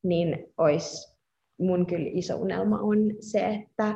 niin 0.04 0.54
olisi 0.58 1.18
mun 1.58 1.86
kyllä 1.86 2.10
iso 2.14 2.36
unelma 2.36 2.80
on 2.80 2.98
se, 3.20 3.46
että 3.48 3.96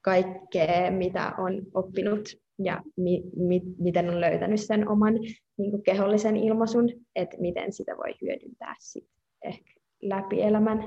kaikkea, 0.00 0.90
mitä 0.90 1.32
on 1.38 1.62
oppinut 1.74 2.28
ja 2.64 2.82
mi- 2.96 3.22
mi- 3.36 3.74
miten 3.78 4.10
on 4.10 4.20
löytänyt 4.20 4.60
sen 4.60 4.88
oman 4.88 5.14
niin 5.56 5.70
kuin 5.70 5.82
kehollisen 5.82 6.36
ilmaisun, 6.36 6.88
että 7.16 7.36
miten 7.40 7.72
sitä 7.72 7.96
voi 7.96 8.14
hyödyntää 8.22 8.76
sit 8.78 9.08
ehkä 9.42 9.72
läpi 10.02 10.42
elämän, 10.42 10.78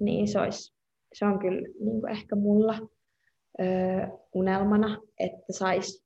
niin 0.00 0.28
se, 0.28 0.40
olisi, 0.40 0.74
se 1.12 1.24
on 1.24 1.38
kyllä 1.38 1.60
niin 1.60 2.00
kuin 2.00 2.10
ehkä 2.10 2.36
mulla 2.36 2.78
ö, 3.60 3.64
unelmana, 4.32 4.98
että 5.18 5.52
saisi 5.52 6.04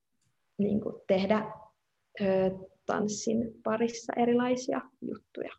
niin 0.58 0.80
kuin 0.80 0.94
tehdä 1.06 1.52
ö, 2.20 2.24
tanssin 2.86 3.50
parissa 3.64 4.12
erilaisia 4.16 4.80
juttuja 5.00 5.52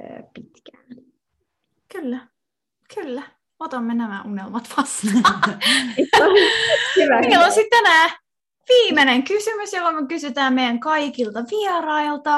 ö, 0.00 0.22
pitkään. 0.34 0.86
Kyllä, 1.92 2.28
kyllä. 2.94 3.22
Otamme 3.58 3.94
nämä 3.94 4.22
unelmat 4.22 4.64
vastaan. 4.76 5.58
Meillä 7.20 7.44
on 7.46 7.52
sitten 7.52 7.82
tänään 7.84 8.10
viimeinen 8.68 9.22
kysymys, 9.22 9.72
jolla 9.72 9.92
me 9.92 10.06
kysytään 10.08 10.54
meidän 10.54 10.80
kaikilta 10.80 11.44
vierailta. 11.50 12.36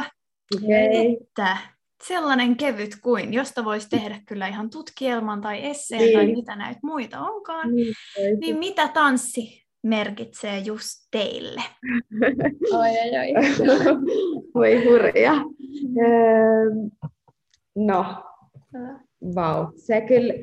Okay. 0.57 1.16
Että 1.22 1.57
sellainen 2.05 2.57
kevyt 2.57 2.97
kuin, 3.03 3.35
josta 3.35 3.64
voisi 3.64 3.89
tehdä 3.89 4.20
kyllä 4.29 4.49
ihan 4.49 4.70
tutkielman 4.70 5.41
tai 5.41 5.66
esseen 5.66 6.03
niin. 6.03 6.14
tai 6.14 6.27
mitä 6.27 6.57
näitä 6.57 6.81
muita 6.83 7.20
onkaan, 7.20 7.74
niin, 7.74 7.95
niin 8.41 8.59
mitä 8.59 8.89
tanssi 8.89 9.66
merkitsee 9.83 10.59
just 10.59 10.89
teille? 11.11 11.62
Oi, 12.72 12.91
oi, 12.91 13.16
oi. 13.18 13.33
Voi 14.55 14.85
hurja. 14.85 15.35
No, 17.77 18.05
vau. 19.35 19.64
Wow. 19.64 19.72
Se 19.77 20.01
kyllä 20.01 20.35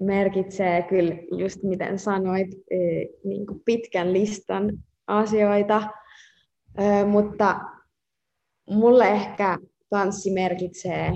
merkitsee 0.00 0.82
kyllä 0.82 1.14
just 1.38 1.62
miten 1.62 1.98
sanoit, 1.98 2.48
e, 2.70 2.76
niin 3.24 3.46
kuin 3.46 3.60
pitkän 3.64 4.12
listan 4.12 4.78
asioita, 5.06 5.82
mutta 7.06 7.60
mulle 8.70 9.08
ehkä 9.08 9.58
tanssi 9.90 10.30
merkitsee 10.30 11.12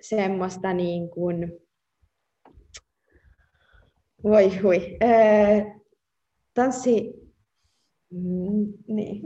semmoista 0.00 0.72
niin 0.72 1.10
kuin, 1.10 1.52
Voi 4.24 4.58
hui. 4.62 4.96
Öö, 5.02 5.64
tanssi, 6.54 7.12
mm, 8.10 8.72
niin. 8.86 9.22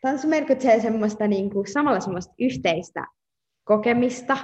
tanssi 0.00 0.26
merkitsee 0.26 0.80
semmoista 0.80 1.26
niin 1.26 1.50
kuin, 1.50 1.72
samalla 1.72 2.00
semmoista 2.00 2.34
yhteistä 2.38 3.06
kokemista, 3.64 4.36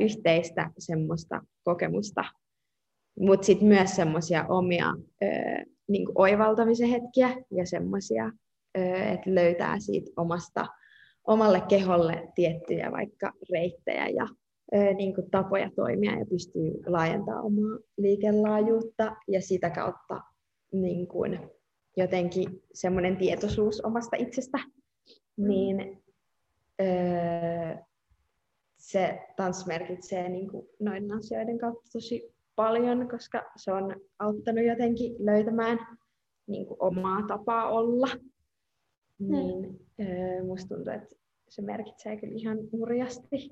yhteistä 0.00 0.70
semmoista 0.78 1.40
kokemusta, 1.64 2.24
mutta 3.20 3.46
sitten 3.46 3.68
myös 3.68 3.96
semmoisia 3.96 4.46
omia 4.48 4.86
öö, 5.22 5.64
niin 5.88 6.08
oivaltamisen 6.14 6.88
hetkiä 6.88 7.36
ja 7.50 7.66
semmoisia, 7.66 8.30
että 9.12 9.34
löytää 9.34 9.80
siitä 9.80 10.10
omasta, 10.16 10.66
omalle 11.26 11.60
keholle 11.60 12.28
tiettyjä 12.34 12.92
vaikka 12.92 13.32
reittejä 13.52 14.08
ja 14.08 14.28
niin 14.96 15.14
kuin 15.14 15.30
tapoja 15.30 15.70
toimia 15.76 16.18
ja 16.18 16.26
pystyy 16.26 16.82
laajentamaan 16.86 17.44
omaa 17.44 17.78
liikelaajuutta 17.96 19.16
ja 19.28 19.42
sitä 19.42 19.70
kautta 19.70 20.20
niin 20.72 21.06
kuin 21.06 21.40
jotenkin 21.96 22.62
semmoinen 22.74 23.16
tietoisuus 23.16 23.80
omasta 23.80 24.16
itsestä, 24.16 24.58
niin 25.36 26.02
öö, 26.80 27.76
se 28.78 29.20
tanssi 29.36 29.66
merkitsee 29.66 30.28
niin 30.28 30.50
kuin 30.50 30.68
noiden 30.80 31.12
asioiden 31.12 31.58
kautta 31.58 31.90
tosi 31.92 32.31
paljon, 32.56 33.08
koska 33.08 33.42
se 33.56 33.72
on 33.72 33.96
auttanut 34.18 34.64
jotenkin 34.64 35.26
löytämään 35.26 35.78
niin 36.46 36.66
kuin 36.66 36.76
omaa 36.80 37.26
tapaa 37.28 37.68
olla. 37.68 38.08
Niin 39.18 39.80
öö, 40.00 40.44
musta 40.44 40.74
tuntuu, 40.74 40.92
että 40.92 41.16
se 41.48 41.62
merkitsee 41.62 42.16
kyllä 42.16 42.34
ihan 42.36 42.58
hurjasti 42.72 43.50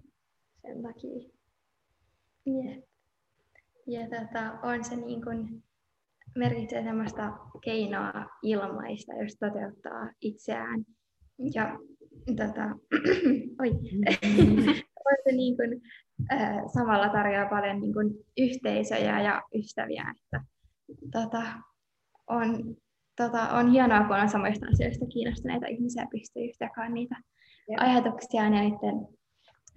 sen 0.63 0.83
takia. 0.83 1.31
Yeah. 2.47 2.83
Ja 3.87 4.01
tota, 4.01 4.59
on 4.63 4.85
se 4.85 4.97
niin 4.97 5.23
kuin, 5.23 5.63
merkitsee 6.37 6.83
semmoista 6.83 7.33
keinoa 7.65 8.27
ilmaista, 8.43 9.13
jos 9.15 9.37
toteuttaa 9.41 10.11
itseään. 10.21 10.85
Ja 11.55 11.79
tota, 12.27 12.65
oi, 13.61 13.71
on 15.07 15.17
se 15.25 15.33
niin 15.33 15.57
kuin, 15.57 15.83
äh, 16.33 16.57
samalla 16.75 17.09
tarjoaa 17.09 17.49
paljon 17.49 17.81
niin 17.81 17.93
kuin, 17.93 18.15
yhteisöjä 18.37 19.21
ja 19.21 19.43
ystäviä. 19.55 20.15
Että, 20.17 20.45
tota, 21.13 21.43
on, 22.27 22.77
tota, 23.17 23.49
on 23.49 23.71
hienoa, 23.71 24.05
kun 24.05 24.17
on 24.17 24.29
samoista 24.29 24.67
asioista 24.73 25.07
kiinnostuneita 25.07 25.67
ihmisiä 25.67 26.07
pystyy 26.11 26.43
jakamaan 26.61 26.95
niitä 26.95 27.17
ja. 27.69 27.77
ajatuksia 27.81 28.45
ja 28.45 28.51
niiden 28.51 29.07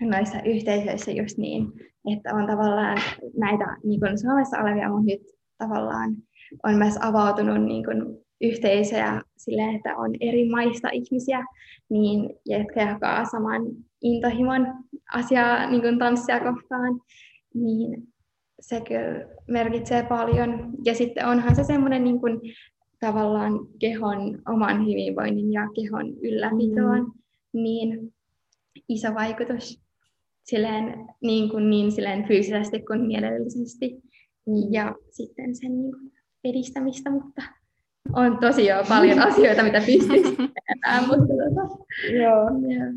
noissa 0.01 0.41
yhteisöissä 0.41 1.11
just 1.11 1.37
niin, 1.37 1.67
että 2.13 2.35
on 2.35 2.47
tavallaan 2.47 2.97
näitä 3.37 3.77
niin 3.83 3.99
kuin 3.99 4.19
Suomessa 4.19 4.59
olevia, 4.59 4.89
mutta 4.89 5.05
nyt 5.05 5.21
tavallaan 5.57 6.15
on 6.63 6.75
myös 6.75 6.97
avautunut 7.01 7.65
niin 7.65 7.85
kuin 7.85 8.23
yhteisöjä 8.41 9.21
silleen, 9.37 9.75
että 9.75 9.97
on 9.97 10.11
eri 10.19 10.49
maista 10.49 10.89
ihmisiä, 10.89 11.45
niin, 11.89 12.29
jotka 12.45 12.79
jakaa 12.79 13.25
saman 13.25 13.61
intohimon 14.01 14.67
asiaa 15.13 15.69
niin 15.69 15.81
kuin 15.81 15.99
tanssia 15.99 16.39
kohtaan, 16.39 17.01
niin 17.53 18.07
se 18.59 18.81
kyllä 18.81 19.25
merkitsee 19.47 20.03
paljon. 20.03 20.73
Ja 20.85 20.95
sitten 20.95 21.27
onhan 21.27 21.55
se 21.55 21.63
semmoinen 21.63 22.03
niin 22.03 22.19
kuin, 22.19 22.41
tavallaan 22.99 23.53
kehon 23.79 24.41
oman 24.47 24.81
hyvinvoinnin 24.81 25.53
ja 25.53 25.61
kehon 25.75 26.09
ylläpitoon 26.09 26.99
mm. 26.99 27.11
niin 27.53 28.13
iso 28.89 29.13
vaikutus 29.13 29.83
silleen, 30.43 31.05
niin, 31.21 31.49
kuin 31.49 31.69
niin 31.69 31.91
silleen 31.91 32.27
fyysisesti 32.27 32.81
kuin 32.81 33.01
mielellisesti. 33.01 34.01
Ja 34.71 34.95
sitten 35.11 35.55
sen 35.55 35.71
niin 35.71 35.91
kuin 35.91 36.11
edistämistä, 36.43 37.09
mutta 37.09 37.41
on 38.13 38.37
tosi 38.37 38.65
jo 38.65 38.75
paljon 38.89 39.19
asioita, 39.27 39.63
mitä 39.63 39.81
pystyisi 39.85 40.35
tekemään. 40.35 41.07
Mutta 41.07 41.25
tota, 41.27 41.83
joo, 42.13 42.49
joo. 42.75 42.93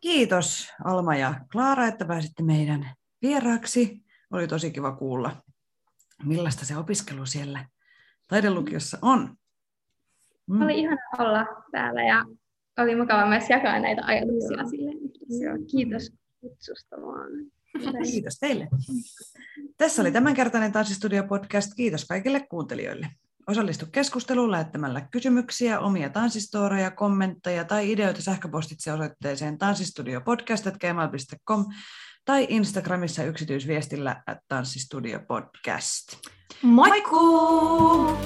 Kiitos 0.00 0.68
Alma 0.84 1.16
ja 1.16 1.34
Klaara, 1.52 1.86
että 1.86 2.04
pääsitte 2.04 2.42
meidän 2.42 2.90
vieraaksi. 3.22 4.04
Oli 4.30 4.48
tosi 4.48 4.70
kiva 4.70 4.92
kuulla, 4.92 5.42
millaista 6.24 6.64
se 6.64 6.76
opiskelu 6.76 7.26
siellä 7.26 7.66
taidelukiossa 8.28 8.98
on. 9.02 9.36
Mm. 10.46 10.62
Oli 10.62 10.80
ihana 10.80 11.02
olla 11.18 11.46
täällä 11.72 12.02
ja 12.02 12.24
oli 12.78 12.96
mukava 12.96 13.26
myös 13.26 13.50
jakaa 13.50 13.78
näitä 13.78 14.02
ajatuksia 14.04 14.68
sille. 14.70 14.92
Kiitos 15.70 16.12
kutsusta 16.40 16.96
vaan. 16.96 17.30
Kiitos 18.12 18.38
teille. 18.40 18.68
Tässä 19.76 20.02
oli 20.02 20.12
tämänkertainen 20.12 20.72
Tanssistudio-podcast. 20.72 21.74
Kiitos 21.76 22.04
kaikille 22.04 22.46
kuuntelijoille. 22.50 23.06
Osallistu 23.48 23.86
keskusteluun 23.92 24.50
lähettämällä 24.50 25.00
kysymyksiä, 25.00 25.80
omia 25.80 26.10
tanssistoreja, 26.10 26.90
kommentteja 26.90 27.64
tai 27.64 27.92
ideoita 27.92 28.22
sähköpostitse 28.22 28.92
osoitteeseen 28.92 29.58
tanssistudiopodcast.gmail.com 29.58 31.64
tai 32.24 32.46
Instagramissa 32.50 33.24
yksityisviestillä 33.24 34.22
tanssistudiopodcast. 34.48 36.16
Moikkuu! 36.62 38.16